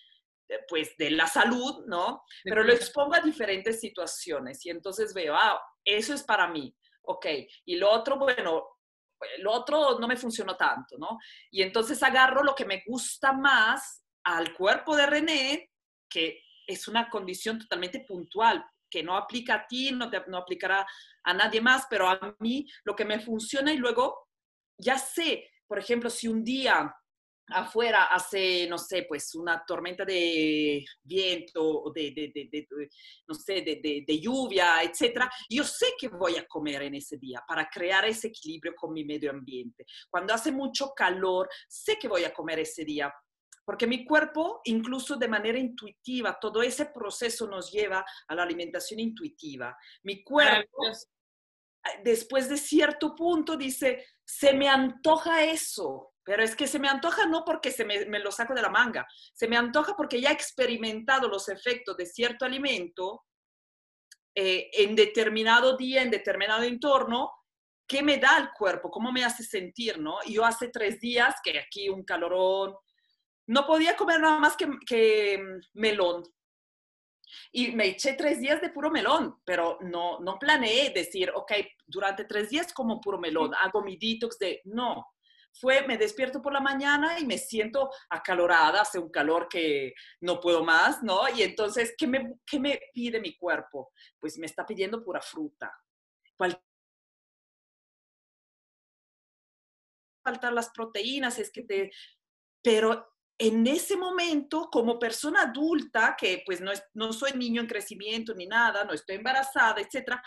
[0.67, 2.23] pues de la salud, ¿no?
[2.43, 7.25] Pero lo expongo a diferentes situaciones y entonces veo, ah, eso es para mí, ok.
[7.65, 8.74] Y lo otro, bueno,
[9.39, 11.17] lo otro no me funcionó tanto, ¿no?
[11.51, 15.71] Y entonces agarro lo que me gusta más al cuerpo de René,
[16.09, 20.85] que es una condición totalmente puntual, que no aplica a ti, no, te, no aplicará
[21.23, 24.29] a nadie más, pero a mí lo que me funciona y luego
[24.77, 26.93] ya sé, por ejemplo, si un día
[27.47, 32.67] afuera hace, no sé, pues una tormenta de viento, de, de, de,
[33.27, 37.67] no sé, de, lluvia, etcétera, yo sé que voy a comer en ese día para
[37.67, 39.85] crear ese equilibrio con mi medio ambiente.
[40.09, 43.13] Cuando hace mucho calor, sé que voy a comer ese día.
[43.63, 48.99] Porque mi cuerpo, incluso de manera intuitiva, todo ese proceso nos lleva a la alimentación
[48.99, 49.75] intuitiva.
[50.03, 50.83] Mi cuerpo,
[52.03, 57.27] después de cierto punto, dice, se me antoja eso, pero es que se me antoja
[57.27, 60.33] no porque se me, lo saco de la manga, se me antoja porque ya he
[60.33, 63.23] experimentado los efectos de cierto alimento
[64.33, 67.31] eh, en determinado día, en determinado entorno,
[67.87, 68.89] ¿qué me da el cuerpo?
[68.89, 69.99] ¿Cómo me hace sentir?
[69.99, 70.17] ¿no?
[70.27, 72.75] Yo hace tres días, que aquí un calorón,
[73.47, 75.39] no podía comer nada más que, que
[75.73, 76.23] melón.
[77.51, 81.51] Y me eché tres días de puro melón, pero no, no planeé decir, ok,
[81.85, 85.05] durante tres días como puro melón, hago mi detox de, no,
[85.59, 90.39] fue, me despierto por la mañana y me siento acalorada, hace un calor que no
[90.39, 91.21] puedo más, ¿no?
[91.29, 93.91] Y entonces, ¿qué me, qué me pide mi cuerpo?
[94.19, 95.71] Pues me está pidiendo pura fruta.
[100.23, 101.91] faltar las proteínas, es que te...
[102.63, 107.67] Pero en ese momento, como persona adulta, que pues no, es, no soy niño en
[107.67, 110.23] crecimiento ni nada, no estoy embarazada, etcétera,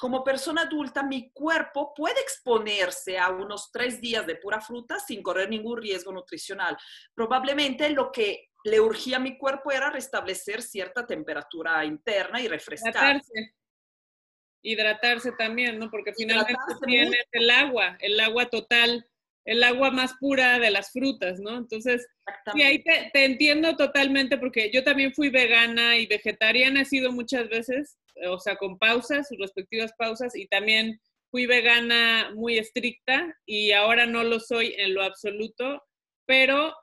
[0.00, 5.22] como persona adulta, mi cuerpo puede exponerse a unos tres días de pura fruta sin
[5.22, 6.74] correr ningún riesgo nutricional.
[7.14, 12.94] Probablemente lo que le urgía a mi cuerpo era restablecer cierta temperatura interna y refrescar.
[12.94, 13.54] Hidratarse.
[14.62, 15.90] Hidratarse también, ¿no?
[15.90, 19.06] Porque finalmente tienes el agua, el agua total,
[19.44, 21.56] el agua más pura de las frutas, ¿no?
[21.56, 22.06] Entonces,
[22.52, 27.10] sí, ahí te, te entiendo totalmente porque yo también fui vegana y vegetariana, he sido
[27.10, 27.98] muchas veces
[28.28, 31.00] o sea, con pausas, sus respectivas pausas, y también
[31.30, 35.82] fui vegana muy estricta y ahora no lo soy en lo absoluto,
[36.26, 36.74] pero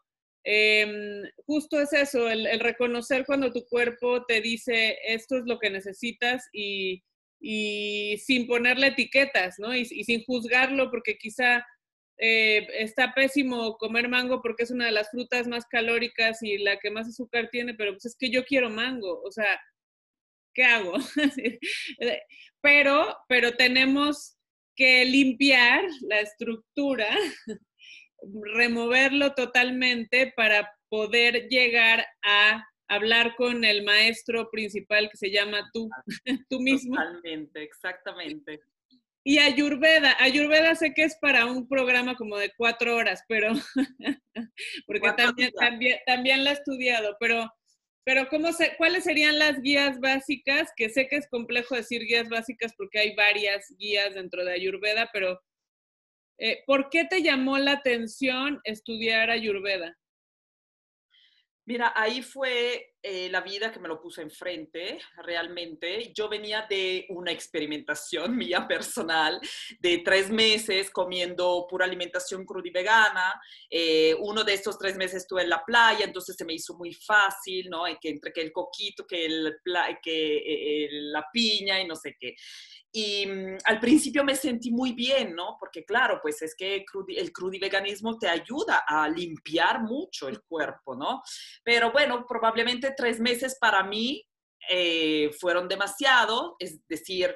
[0.43, 5.69] em, justo es eso, el, reconocer cuando tu cuerpo te dice esto es lo que
[5.69, 7.03] necesitas y,
[8.19, 9.75] sin ponerle etiquetas, ¿no?
[9.75, 11.65] Y, sin juzgarlo porque quizá
[12.17, 16.77] eh, está pésimo comer mango porque es una de las frutas más calóricas y la
[16.77, 19.59] que más azúcar tiene, pero pues es que yo quiero mango, o sea,
[20.53, 20.93] ¿qué hago?
[22.61, 24.37] pero, pero tenemos
[24.75, 27.07] que limpiar la estructura,
[28.55, 35.89] removerlo totalmente para poder llegar a hablar con el maestro principal que se llama tú,
[36.49, 36.95] tú mismo.
[36.95, 38.61] Totalmente, exactamente.
[39.29, 43.49] Y Ayurveda, Ayurveda sé que es para un programa como de cuatro horas, pero
[44.87, 47.51] porque también, también, también la he estudiado, pero
[48.05, 50.71] pero ¿cómo se, ¿cuáles serían las guías básicas?
[50.77, 55.09] Que sé que es complejo decir guías básicas porque hay varias guías dentro de Ayurveda,
[55.11, 55.41] pero
[56.39, 59.97] eh, ¿por qué te llamó la atención estudiar Ayurveda?
[61.65, 66.11] Mira, ahí fue eh, la vida que me lo puso enfrente, realmente.
[66.13, 69.39] Yo venía de una experimentación mía personal
[69.79, 73.41] de tres meses comiendo pura alimentación cruda y vegana.
[73.69, 76.93] Eh, uno de estos tres meses estuve en la playa, entonces se me hizo muy
[76.93, 77.85] fácil, ¿no?
[78.01, 79.55] Que entre que el coquito, que, el,
[80.03, 82.35] que eh, la piña y no sé qué.
[82.97, 85.55] Y mm, al principio me sentí muy bien, ¿no?
[85.59, 91.21] Porque claro, pues es que el crudiveganismo te ayuda a limpiar mucho el cuerpo, ¿no?
[91.63, 94.25] Pero bueno, probablemente tres meses para mí
[94.71, 97.35] eh, fueron demasiado, es decir,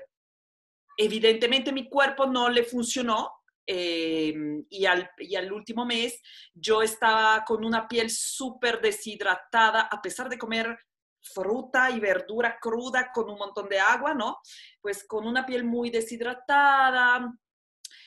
[0.97, 3.30] evidentemente mi cuerpo no le funcionó,
[3.67, 4.34] eh,
[4.67, 6.19] y, al, y, al, último mes
[6.56, 10.76] yo estaba con una piel súper deshidratada, a pesar de comer
[11.21, 14.39] fruta y verdura cruda con un montón de agua, ¿no?
[14.81, 17.34] Pues con una piel muy deshidratada.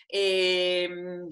[0.08, 1.28] Em,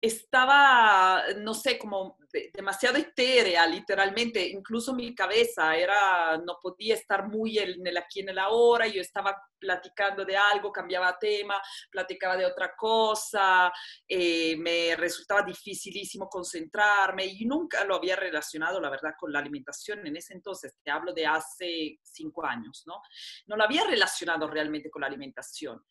[0.00, 2.16] estaba, no sé, como
[2.54, 4.46] demasiado etérea, literalmente.
[4.48, 8.86] Incluso mi cabeza era, no podía estar muy en el aquí en el ahora.
[8.86, 13.72] Yo estaba platicando de algo, cambiaba tema, platicaba de otra cosa.
[14.06, 20.06] Eh, me resultaba dificilísimo concentrarme y nunca lo había relacionado, la verdad, con la alimentación
[20.06, 20.76] en ese entonces.
[20.82, 23.00] Te hablo de hace cinco años, ¿no?
[23.46, 25.82] No lo había relacionado realmente con la alimentación.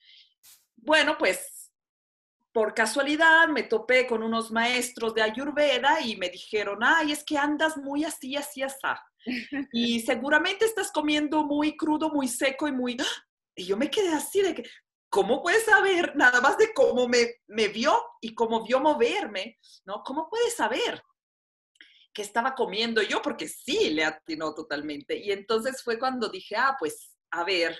[0.77, 1.56] Bueno, pues
[2.57, 7.37] por casualidad me topé con unos maestros de Ayurveda y me dijeron, ay, es que
[7.37, 8.79] andas muy así, así, así.
[9.71, 12.97] Y seguramente estás comiendo muy crudo, muy seco y muy...
[13.55, 14.63] Y yo me quedé así de que,
[15.07, 19.59] ¿cómo puedes saber nada más de cómo me, me vio y cómo vio moverme?
[19.85, 20.01] ¿No?
[20.03, 21.03] ¿Cómo puedes saber?
[22.11, 25.15] qué estaba comiendo yo, porque sí, le atinó totalmente.
[25.15, 27.77] Y entonces fue cuando dije, ah, pues, a ver,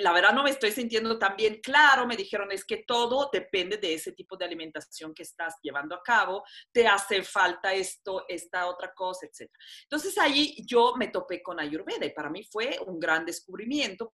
[0.00, 3.76] la verdad no me estoy sintiendo tan bien claro, me dijeron es que todo depende
[3.78, 8.66] de ese tipo de alimentación que estás llevando a cabo, te hace falta esto, esta
[8.66, 9.50] otra cosa, etc.
[9.82, 14.14] Entonces ahí yo me topé con Ayurveda y para mí fue un gran descubrimiento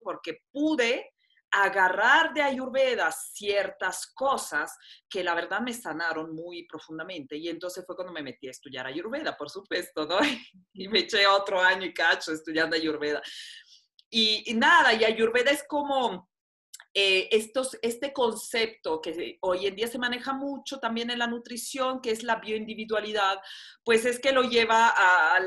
[0.00, 1.14] porque pude
[1.54, 4.76] agarrar de Ayurveda ciertas cosas
[5.08, 7.36] que la verdad me sanaron muy profundamente.
[7.36, 10.18] Y entonces fue cuando me metí a estudiar Ayurveda, por supuesto, ¿no?
[10.76, 13.22] Y me eché otro año y cacho estudiando Ayurveda.
[14.10, 16.30] Y, nada, y Ayurveda es como
[16.92, 22.00] eh, estos, este concepto que hoy en día se maneja mucho también en la nutrición,
[22.00, 23.40] que es la bioindividualidad,
[23.82, 25.40] pues es que lo lleva a,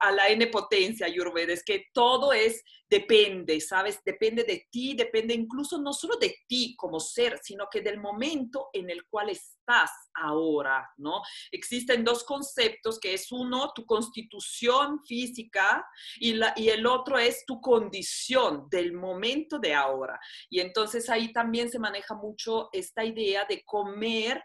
[0.00, 2.62] a la N potencia Ayurveda, es que todo es
[2.94, 4.00] depende, ¿sabes?
[4.04, 8.68] Depende de ti, depende incluso no solo de ti como ser, sino que del momento
[8.72, 11.20] en el cual estás ahora, ¿no?
[11.50, 15.84] Existen dos conceptos, que es uno, tu constitución física
[16.20, 20.20] y, la, y el otro es tu condición del momento de ahora.
[20.48, 24.40] Y entonces ahí también se maneja mucho esta idea de comer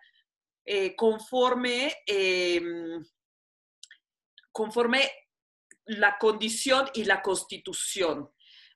[0.65, 1.93] eh, conforme...
[2.07, 3.03] Em,
[4.51, 5.09] conforme
[5.85, 8.29] la condición y la constitución.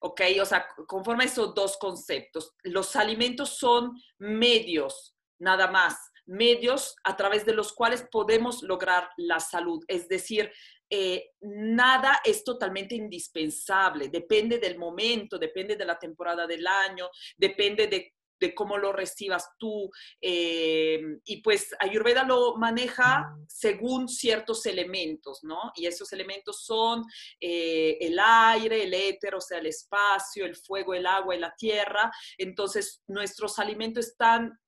[0.03, 0.21] ¿Ok?
[0.41, 2.53] O sea, conforme esos dos conceptos.
[2.63, 9.39] Los alimentos son medios, nada más, medios a través de los cuales podemos lograr la
[9.39, 9.83] salud.
[9.87, 10.51] Es decir,
[10.89, 17.87] eh, nada es totalmente indispensable, depende del momento, depende de la temporada del año, depende
[17.87, 18.13] de
[18.43, 19.89] de cómo lo recibas tú.
[20.21, 25.71] Eh, y pues Ayurveda lo maneja según ciertos elementos, ¿no?
[25.75, 27.05] Y esos elementos son
[27.39, 31.55] eh, el aire, el éter, o sea, el espacio, el fuego, el agua y la
[31.55, 32.11] tierra.
[32.37, 34.59] Entonces, nuestros alimentos están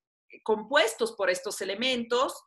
[0.44, 2.46] compuestos por estos elementos,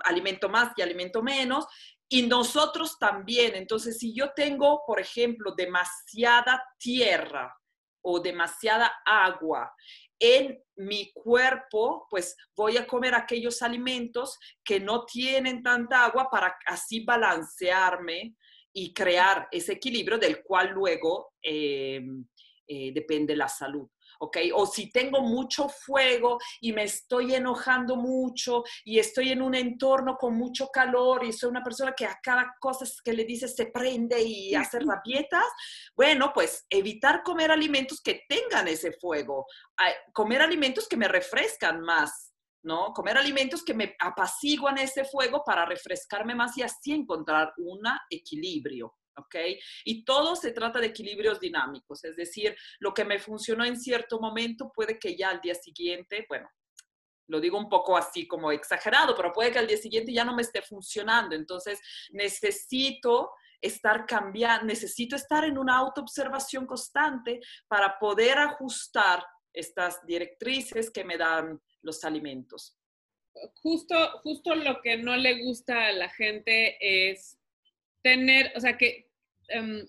[0.00, 1.64] alimento más y alimento menos,
[2.06, 3.54] y nosotros también.
[3.54, 7.59] Entonces, si yo tengo, por ejemplo, demasiada tierra
[8.02, 9.72] o demasiada agua
[10.20, 16.58] en mi cuerpo, pues voy a comer aquellos alimentos que no tienen tanta agua para
[16.66, 18.36] así balancearme
[18.72, 22.02] y crear ese equilibrio del cual luego eh,
[22.66, 23.88] eh, depende la salud.
[24.20, 24.36] ¿Ok?
[24.54, 30.16] O si tengo mucho fuego y me estoy enojando mucho y estoy en un entorno
[30.16, 33.66] con mucho calor y soy una persona que a cada cosa que le dices se
[33.66, 35.46] prende y hace rabietas,
[35.96, 39.46] bueno, pues evitar comer alimentos que tengan ese fuego,
[40.12, 42.92] comer alimentos que me refrescan más, ¿no?
[42.92, 47.80] Comer alimentos que me apaciguan ese fuego para refrescarme más y así encontrar un
[48.10, 48.94] equilibrio.
[49.16, 49.36] ¿Ok?
[49.84, 54.20] Y todo se trata de equilibrios dinámicos, es decir, lo que me funcionó en cierto
[54.20, 56.48] momento puede que ya al día siguiente, bueno,
[57.26, 60.34] lo digo un poco así como exagerado, pero puede que al día siguiente ya no
[60.34, 68.38] me esté funcionando, entonces necesito estar cambiando, necesito estar en una autoobservación constante para poder
[68.38, 72.76] ajustar estas directrices que me dan los alimentos.
[73.62, 77.38] Justo, justo lo que no le gusta a la gente es
[78.02, 79.09] tener, o sea, que
[79.50, 79.86] em,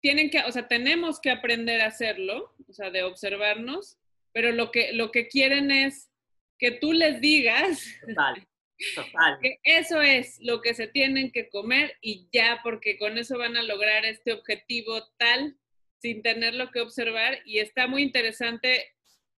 [0.00, 3.98] tienen que, o sea, tenemos que aprender a hacerlo, o sea, de observarnos,
[4.32, 6.10] pero lo que, lo que quieren es
[6.58, 8.46] que tú les digas Total,
[8.94, 9.38] total.
[9.40, 13.56] que eso es lo que se tienen que comer y ya, porque con eso van
[13.56, 15.56] a lograr este objetivo tal
[16.00, 17.38] sin tenerlo que observar.
[17.46, 18.92] Y está muy interesante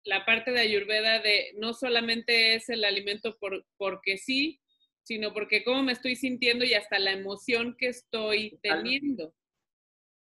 [0.03, 4.59] la parte de Ayurveda de no solamente es el alimento por, porque sí,
[5.05, 9.33] sino porque cómo me estoy sintiendo y hasta la emoción que estoy teniendo.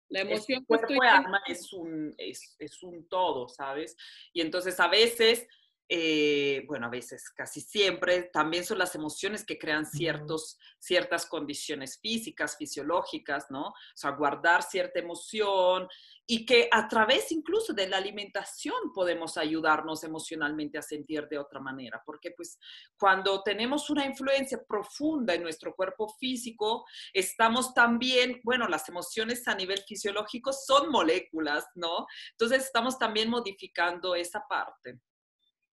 [0.09, 3.97] La emoción el cuerpo y alma es un, es, es, un todo, ¿sabes?
[4.33, 5.47] Y entonces a veces,
[5.91, 11.99] eh, bueno, a veces, casi siempre, también son las emociones que crean ciertos, ciertas condiciones
[11.99, 13.69] físicas, fisiológicas, ¿no?
[13.69, 15.89] O sea, guardar cierta emoción
[16.27, 21.59] y que a través incluso de la alimentación podemos ayudarnos emocionalmente a sentir de otra
[21.59, 22.59] manera, porque pues
[22.99, 26.85] cuando tenemos una influencia profunda en nuestro cuerpo físico,
[27.15, 32.07] estamos también, bueno, las emociones a nivel fisiológico son moléculas, ¿no?
[32.33, 35.01] Entonces estamos también modificando esa parte.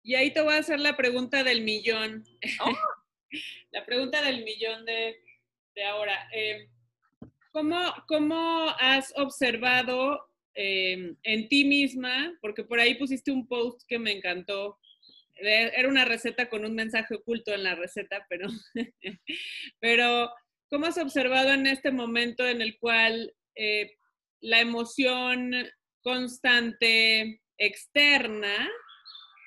[0.03, 2.23] Y ahí te voy a hacer la pregunta del millón.
[2.59, 2.71] Oh.
[3.71, 5.17] la pregunta del millón de,
[5.75, 6.29] de ahora.
[6.33, 6.69] Eh,
[7.51, 13.97] ¿cómo, ¿Cómo has observado Em, en ti misma, porque por ahí pusiste un post que
[13.97, 14.77] me encantó.
[15.35, 18.47] Era una receta con un mensaje oculto en la receta, pero,
[19.79, 20.31] pero
[20.69, 23.95] ¿cómo has observado en este momento en el cual eh,
[24.41, 25.53] la emoción
[26.03, 28.69] constante externa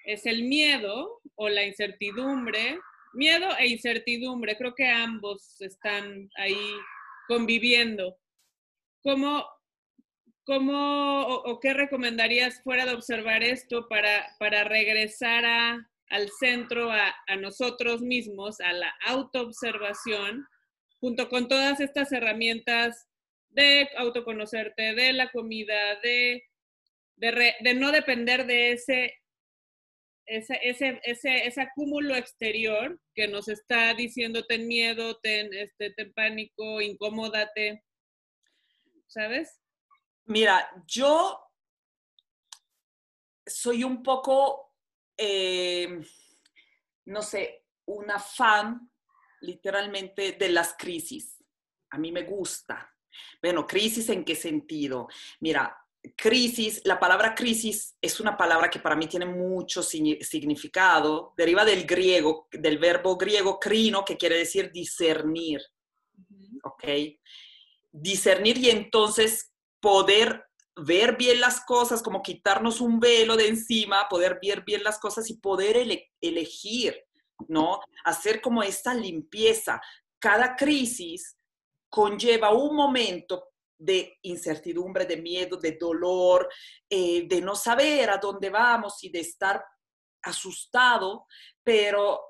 [0.06, 2.78] es el miedo o la incertidumbre?
[3.12, 6.70] Miedo e incertidumbre, creo que ambos están ahí
[7.28, 8.16] conviviendo.
[9.02, 9.46] ¿Cómo,
[10.44, 17.14] ¿cómo o, qué recomendarías fuera de observar esto para, para regresar a, al centro, a,
[17.26, 20.46] a, nosotros mismos, a la autoobservación,
[21.00, 23.08] junto con todas estas herramientas
[23.48, 26.44] de autoconocerte, de la comida, de,
[27.16, 29.14] de, de no depender de ese,
[30.26, 36.12] ese, ese, ese, ese, acúmulo exterior que nos está diciendo ten miedo, ten, este, ten
[36.12, 37.84] pánico, incómodate,
[39.06, 39.60] ¿sabes?
[40.24, 41.40] Mira, yo
[43.46, 44.74] soy un poco,
[45.16, 46.00] eh,
[47.04, 48.90] no sé, una fan
[49.40, 51.42] literalmente de las crisis.
[51.90, 52.92] A mí me gusta.
[53.40, 55.08] Bueno, crisis en qué sentido?
[55.40, 55.78] Mira,
[56.14, 61.32] crisis, la palabra crisis es una palabra que para mí tiene mucho significado.
[61.36, 65.60] Deriva del griego, del verbo griego crino, que quiere decir discernir.
[66.62, 66.84] ¿Ok?
[67.90, 70.44] Discernir y entonces poder
[70.76, 75.30] ver bien las cosas, como quitarnos un velo de encima, poder ver bien las cosas
[75.30, 75.76] y poder
[76.20, 77.02] elegir,
[77.48, 77.80] ¿no?
[78.04, 79.80] Hacer como esta limpieza.
[80.18, 81.36] Cada crisis
[81.88, 83.48] conlleva un momento
[83.78, 86.48] de incertidumbre, de miedo, de dolor,
[86.88, 89.64] eh, de no saber a dónde vamos y de estar
[90.22, 91.26] asustado,
[91.62, 92.20] pero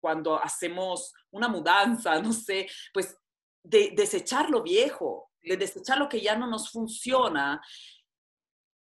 [0.00, 3.16] cuando hacemos una mudanza, no sé, pues
[3.62, 7.60] de desechar lo viejo, de desechar lo que ya no nos funciona.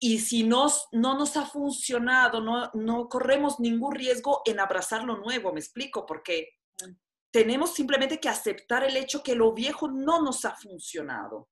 [0.01, 5.17] Y si nos, no nos ha funcionado, no, no corremos ningún riesgo en abrazar lo
[5.19, 6.59] nuevo, me explico, porque
[7.33, 11.49] tenemos simplemente que aceptar el hecho que lo viejo no nos ha funcionado.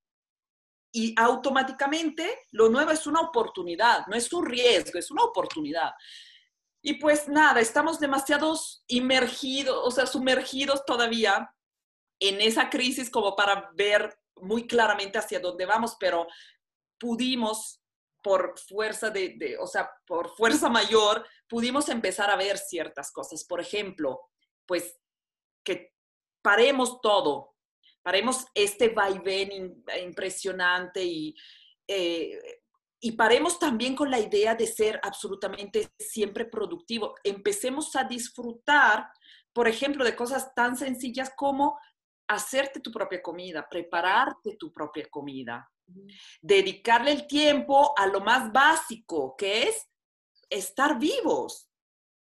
[0.92, 5.92] Y automáticamente lo nuevo es una oportunidad, no es un riesgo, es una oportunidad.
[6.82, 11.50] Y pues nada, estamos demasiados inmergidos, o sea, sumergidos todavía
[12.20, 16.26] en esa crisis como para ver muy claramente hacia dónde vamos, pero
[16.98, 17.80] pudimos
[18.22, 23.44] por fuerza de, o sea, por fuerza mayor, pudimos empezar a ver ciertas cosas.
[23.44, 24.20] Por ejemplo,
[24.66, 24.99] pues
[25.64, 25.94] que
[26.42, 27.56] paremos todo,
[28.02, 31.34] paremos este vaivén impresionante y
[31.86, 32.60] eh,
[33.02, 37.14] y paremos también con la idea de ser absolutamente siempre productivo.
[37.24, 39.10] Empecemos a disfrutar,
[39.54, 41.78] por ejemplo, de cosas tan sencillas como
[42.28, 45.68] hacerte tu propia comida, prepararte tu propia comida,
[46.42, 49.88] dedicarle el tiempo a lo más básico, que es
[50.50, 51.70] estar vivos,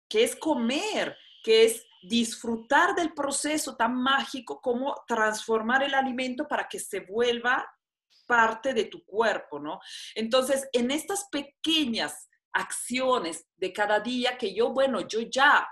[0.09, 6.67] que es comer, que es disfrutar del proceso tan mágico como transformar el alimento para
[6.67, 7.67] que se vuelva
[8.25, 9.79] parte de tu cuerpo, ¿no?
[10.15, 15.67] Entonces, en estas pequeñas acciones de cada día que yo, bueno, yo ya,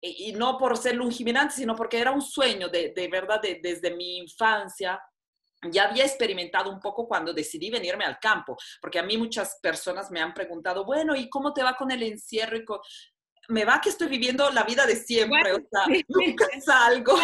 [0.00, 4.18] y, no por ser lungimirante, sino porque era un sueño de, de verdad desde mi
[4.18, 5.00] infancia,
[5.70, 10.10] ya había experimentado un poco cuando decidí venirme al campo, porque a mí muchas personas
[10.10, 12.80] me han preguntado, bueno, ¿y cómo te va con el encierro?
[13.50, 17.16] Me va que estoy viviendo la vida de siempre, o sea, nunca salgo.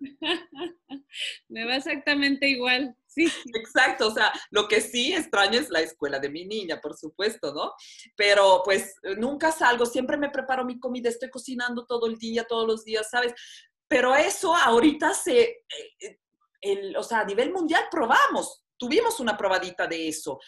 [1.48, 2.96] me va exactamente igual.
[3.06, 3.30] Sí.
[3.54, 7.52] Exacto, o sea, lo que sí extraño es la escuela de mi niña, por supuesto,
[7.52, 7.74] ¿no?
[8.16, 12.66] Pero pues nunca salgo, siempre me preparo mi comida, estoy cocinando todo el día, todos
[12.66, 13.34] los días, ¿sabes?
[13.86, 16.18] Pero eso ahorita se, eh,
[16.62, 20.40] el, o sea, a nivel mundial probamos, tuvimos una probadita de eso.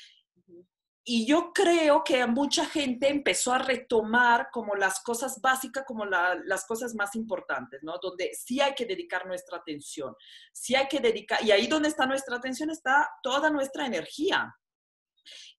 [1.07, 6.64] Y yo creo que mucha gente empezó a retomar como las cosas básicas, como las
[6.64, 7.98] cosas más importantes, ¿no?
[8.02, 10.16] Donde sí hay que dedicar nuestra atención,
[10.50, 14.57] sí hay que dedicar, y ahí donde está nuestra atención está toda nuestra energía.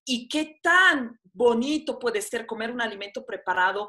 [0.04, 3.88] Y qué tan bonito puede ser comer un alimento preparado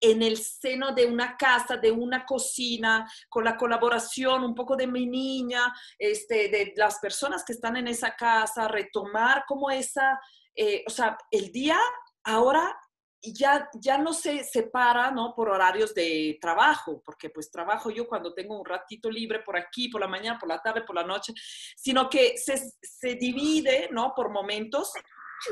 [0.00, 4.86] en el seno de una casa, de una cocina, con la colaboración un poco de
[4.86, 10.20] mi niña, este, de las personas que están en esa casa, retomar como esa,
[10.54, 11.78] eh, o sea, el día
[12.24, 12.78] ahora
[13.20, 15.34] ya, ya no se separa, ¿no?
[15.34, 19.88] Por horarios de trabajo, porque pues trabajo yo cuando tengo un ratito libre por aquí,
[19.88, 21.32] por la mañana, por la tarde, por la noche,
[21.76, 24.12] sino que se, se divide, ¿no?
[24.14, 24.92] Por momentos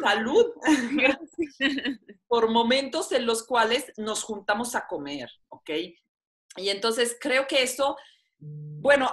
[0.02, 0.52] salud,
[2.28, 5.70] por momentos en los cuales nos juntamos a comer, ¿ok?
[6.56, 7.96] Y entonces creo que eso,
[8.38, 9.10] bueno,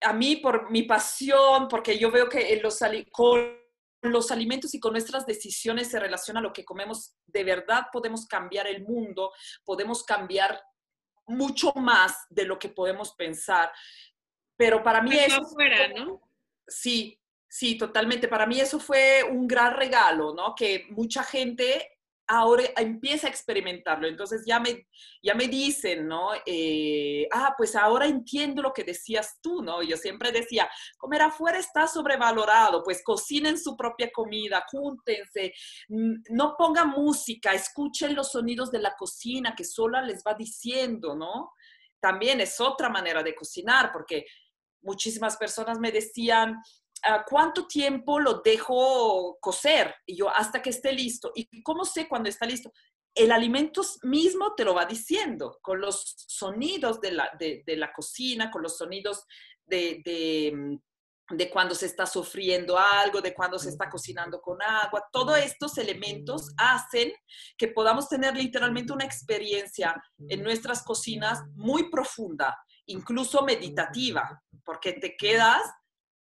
[0.00, 2.80] a mí por mi pasión, porque yo veo que los,
[3.12, 3.56] con
[4.02, 8.66] los alimentos y con nuestras decisiones se relaciona lo que comemos, de verdad podemos cambiar
[8.66, 9.32] el mundo,
[9.64, 10.60] podemos cambiar
[11.26, 13.70] mucho más de lo que podemos pensar.
[14.56, 15.34] Pero para mí es...
[15.52, 16.20] Fuera, ¿no?
[16.66, 17.18] Sí,
[17.54, 18.28] Sí, totalmente.
[18.28, 20.54] Para mí eso fue un gran regalo, ¿no?
[20.54, 24.08] Que mucha gente ahora empieza a experimentarlo.
[24.08, 24.86] Entonces ya me,
[25.22, 26.30] ya me dicen, ¿no?
[26.46, 29.82] Eh, ah, pues ahora entiendo lo que decías tú, ¿no?
[29.82, 35.52] Yo siempre decía, comer afuera está sobrevalorado, pues cocinen su propia comida, júntense,
[36.30, 41.52] no pongan música, escuchen los sonidos de la cocina que sola les va diciendo, ¿no?
[42.00, 44.24] También es otra manera de cocinar, porque
[44.80, 46.56] muchísimas personas me decían,
[47.26, 49.94] ¿cuánto tiempo lo dejo cocer?
[50.06, 51.32] Y yo, hasta que esté listo.
[51.34, 52.72] ¿Y cómo sé cuando está listo?
[53.14, 58.50] El alimento mismo te lo va diciendo, con los sonidos de la, de, la cocina,
[58.50, 59.26] con los sonidos
[59.66, 64.62] de, de, mm, de, cuando se está sufriendo algo, de cuando se está cocinando con
[64.62, 65.06] agua.
[65.12, 67.12] Todos estos elementos hacen
[67.58, 69.94] que podamos tener literalmente una experiencia
[70.28, 75.62] en nuestras cocinas muy profunda, incluso meditativa, porque te quedas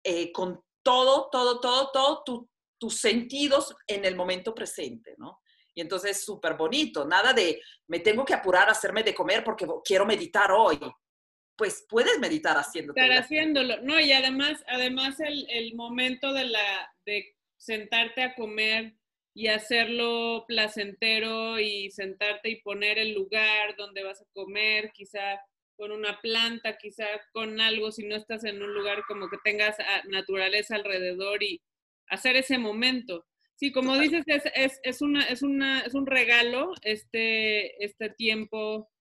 [0.05, 2.49] eh, con todo, todo, todo, todo
[2.79, 5.41] tus sentidos en el momento presente, ¿no?
[5.75, 9.43] Y entonces es súper bonito, nada de me tengo que apurar a hacerme de comer
[9.45, 10.79] porque quiero meditar hoy.
[11.57, 13.01] Pues puedes meditar haciéndolo.
[13.01, 18.97] Estar haciéndolo, no, y además, además el, el momento de, la, de sentarte a comer
[19.35, 25.41] y hacerlo placentero y sentarte y poner el lugar donde vas a comer, quizá
[25.83, 29.77] con una planta, quizá con algo, si no estás en un lugar como que tengas
[30.05, 31.61] naturaleza alrededor y
[32.07, 33.27] hacer ese momento.
[33.57, 38.93] Sí, como dices, es, es, es, una, es, una, es un regalo este, este tiempo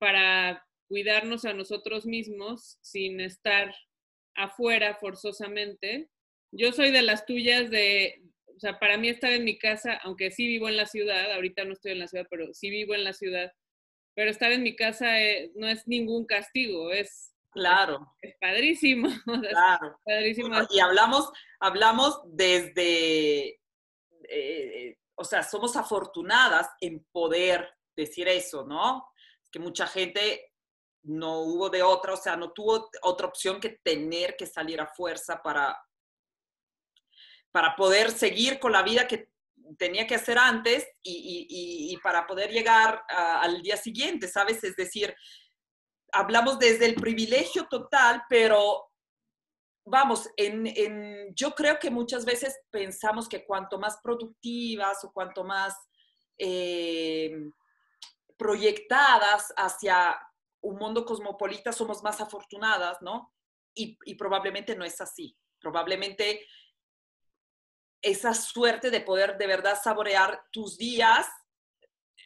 [0.00, 3.72] para cuidarnos a nosotros mismos sin estar
[4.34, 6.10] afuera forzosamente.
[6.50, 8.24] Yo soy de las tuyas de,
[8.56, 11.64] o sea, para mí estar en mi casa, aunque sí vivo en la ciudad, ahorita
[11.64, 13.52] no estoy en la ciudad, pero sí vivo en la ciudad,
[14.14, 17.30] pero estar en mi casa eh, no es ningún castigo, es...
[17.50, 18.14] Claro.
[18.22, 19.08] Es, padrísimo.
[19.50, 20.00] Claro.
[20.04, 20.56] padrísimo.
[20.70, 23.60] y hablamos, hablamos desde,
[24.28, 29.06] eh, o sea, somos afortunadas en poder decir eso, ¿no?
[29.52, 30.50] que mucha gente
[31.04, 34.86] no hubo de otra, o sea, no tuvo otra opción que tener que salir a
[34.86, 35.78] fuerza para,
[37.52, 39.28] para poder seguir con la vida que
[39.78, 44.62] tenía que hacer antes y, para poder llegar al día siguiente, ¿sabes?
[44.64, 45.14] Es decir,
[46.12, 48.90] hablamos desde el privilegio total, pero
[49.84, 55.74] vamos, en, yo creo que muchas veces pensamos que cuanto más productivas o cuanto más
[56.38, 57.32] eh,
[58.36, 60.16] proyectadas hacia
[60.60, 63.32] un mundo cosmopolita somos más afortunadas, ¿no?
[63.74, 65.36] Y, y probablemente no es así.
[65.58, 66.44] Probablemente
[68.02, 71.26] esa suerte de poder de verdad saborear tus días,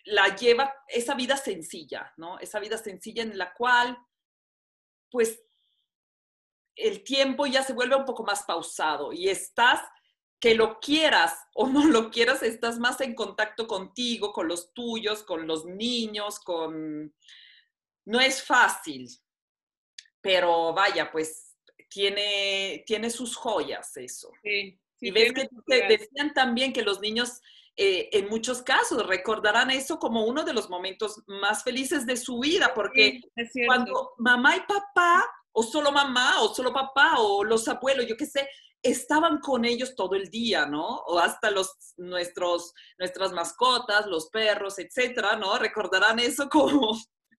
[0.04, 2.38] la lleva esa vida sencilla, ¿no?
[2.38, 3.98] Esa vida sencilla en la cual,
[5.10, 5.42] pues,
[6.76, 9.80] el tiempo ya se vuelve un poco más pausado y estás,
[10.38, 15.22] que lo quieras o no lo quieras, estás más en contacto contigo, con los tuyos,
[15.22, 17.14] con los niños, con...
[18.04, 19.08] No es fácil,
[20.20, 21.56] pero vaya, pues
[21.88, 24.30] tiene, tiene sus joyas eso.
[24.42, 25.48] Sí, y ves que
[25.88, 27.40] decían también que los niños
[27.78, 32.38] eh, en muchos casos recordarán eso como uno de los momentos más felices de su
[32.38, 33.20] vida, porque
[33.66, 38.24] cuando mamá y papá, o solo mamá, o solo papá, o los abuelos, yo qué
[38.24, 38.48] sé,
[38.82, 40.86] estaban con ellos todo el día, ¿no?
[40.86, 45.58] O hasta los, nuestros, nuestras mascotas, los perros, etcétera, ¿no?
[45.58, 46.96] Recordarán eso como...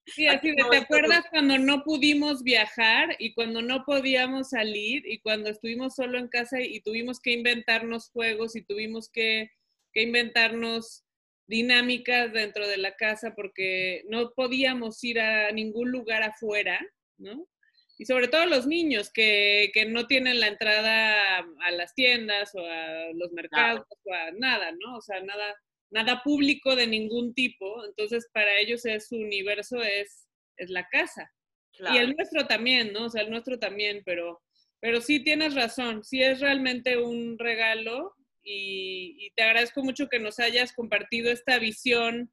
[0.08, 5.20] Sí, así de, ¿te acuerdas cuando no pudimos viajar y cuando no podíamos salir y
[5.20, 9.51] cuando estuvimos solo en casa y tuvimos que inventarnos juegos y tuvimos que
[9.97, 11.03] que inventarnos
[11.47, 16.80] dinámicas dentro de la casa porque no podíamos ir a ningún lugar afuera,
[17.18, 17.47] ¿no?
[17.97, 22.60] Y sobre todo los niños que, que no tienen la entrada a las tiendas o
[22.60, 24.97] a los mercados o a nada, ¿no?
[24.97, 25.55] O sea, nada,
[25.90, 27.86] nada público de ningún tipo.
[27.86, 30.28] Entonces, para ellos es su universo, es,
[30.58, 31.32] es la casa.
[31.94, 33.06] Y el nuestro también, ¿no?
[33.06, 34.42] O sea, el nuestro también, pero,
[34.80, 40.40] pero sí tienes razón, sí es realmente un regalo y, te agradezco mucho que nos
[40.40, 42.32] hayas compartido esta visión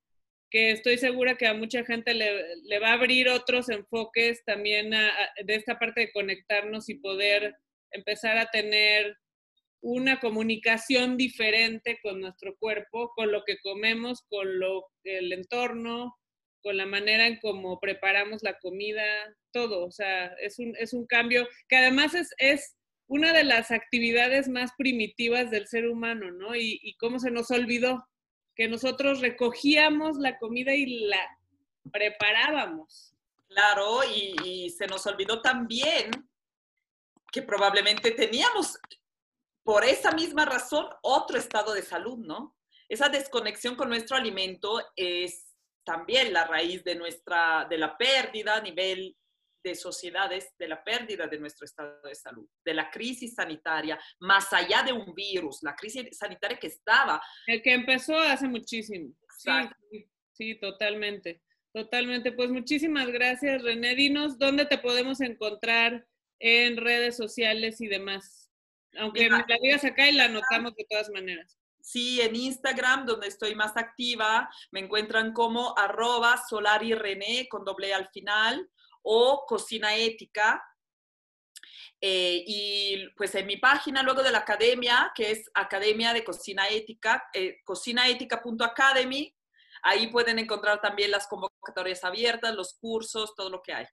[0.50, 5.54] que estoy segura que a mucha gente le, va a abrir otros enfoques también de
[5.54, 7.56] esta parte de conectarnos y poder
[7.90, 9.16] empezar a tener
[9.84, 16.16] una comunicación diferente con nuestro cuerpo, con lo que comemos, con lo, el entorno,
[16.62, 19.04] con la manera en cómo preparamos la comida,
[19.52, 19.84] todo.
[19.84, 22.76] O sea, es un, es un cambio que además es, es
[23.06, 26.56] una de las actividades más primitivas del ser humano, ¿no?
[26.56, 28.08] Y, cómo se nos olvidó
[28.56, 31.38] que nosotros recogíamos la comida y la
[31.92, 33.14] preparábamos.
[33.48, 36.10] Claro, y, se nos olvidó también
[37.30, 38.78] que probablemente teníamos,
[39.64, 42.56] por esa misma razón, otro estado de salud, ¿no?
[42.88, 45.54] Esa desconexión con nuestro alimento es
[45.84, 49.16] también la raíz de nuestra, de la pérdida a nivel
[49.64, 54.52] de sociedades de la pérdida de nuestro estado de salud, de la crisis sanitaria, más
[54.52, 57.20] allá de un virus, la crisis sanitaria que estaba.
[57.46, 59.14] El que empezó hace muchísimo.
[59.38, 61.42] Sí, sí, totalmente,
[61.72, 62.32] totalmente.
[62.32, 63.94] Pues muchísimas gracias, René.
[63.94, 66.06] Dinos dónde te podemos encontrar
[66.38, 68.43] en redes sociales y demás.
[68.98, 71.58] Aunque me la digas acá y la anotamos de todas maneras.
[71.80, 78.08] Sí, en Instagram, donde estoy más activa, me encuentran como arroba solarirené con doble al
[78.08, 78.70] final
[79.02, 80.64] o cocina ética.
[82.00, 86.68] Eh, y pues en mi página luego de la academia, que es Academia de Cocina
[86.68, 89.34] Ética, eh, cocinaética.academy,
[89.82, 93.86] ahí pueden encontrar también las convocatorias abiertas, los cursos, todo lo que hay.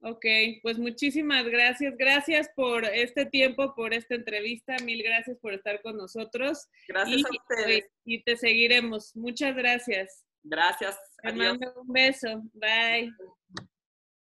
[0.00, 0.24] Ok,
[0.62, 1.96] pues muchísimas gracias.
[1.96, 4.76] Gracias por este tiempo, por esta entrevista.
[4.84, 6.68] Mil gracias por estar con nosotros.
[6.86, 7.90] Gracias a ustedes.
[8.04, 9.16] Y te seguiremos.
[9.16, 10.24] Muchas gracias.
[10.44, 10.98] Gracias.
[11.22, 12.42] Te mando un beso.
[12.54, 13.12] Bye.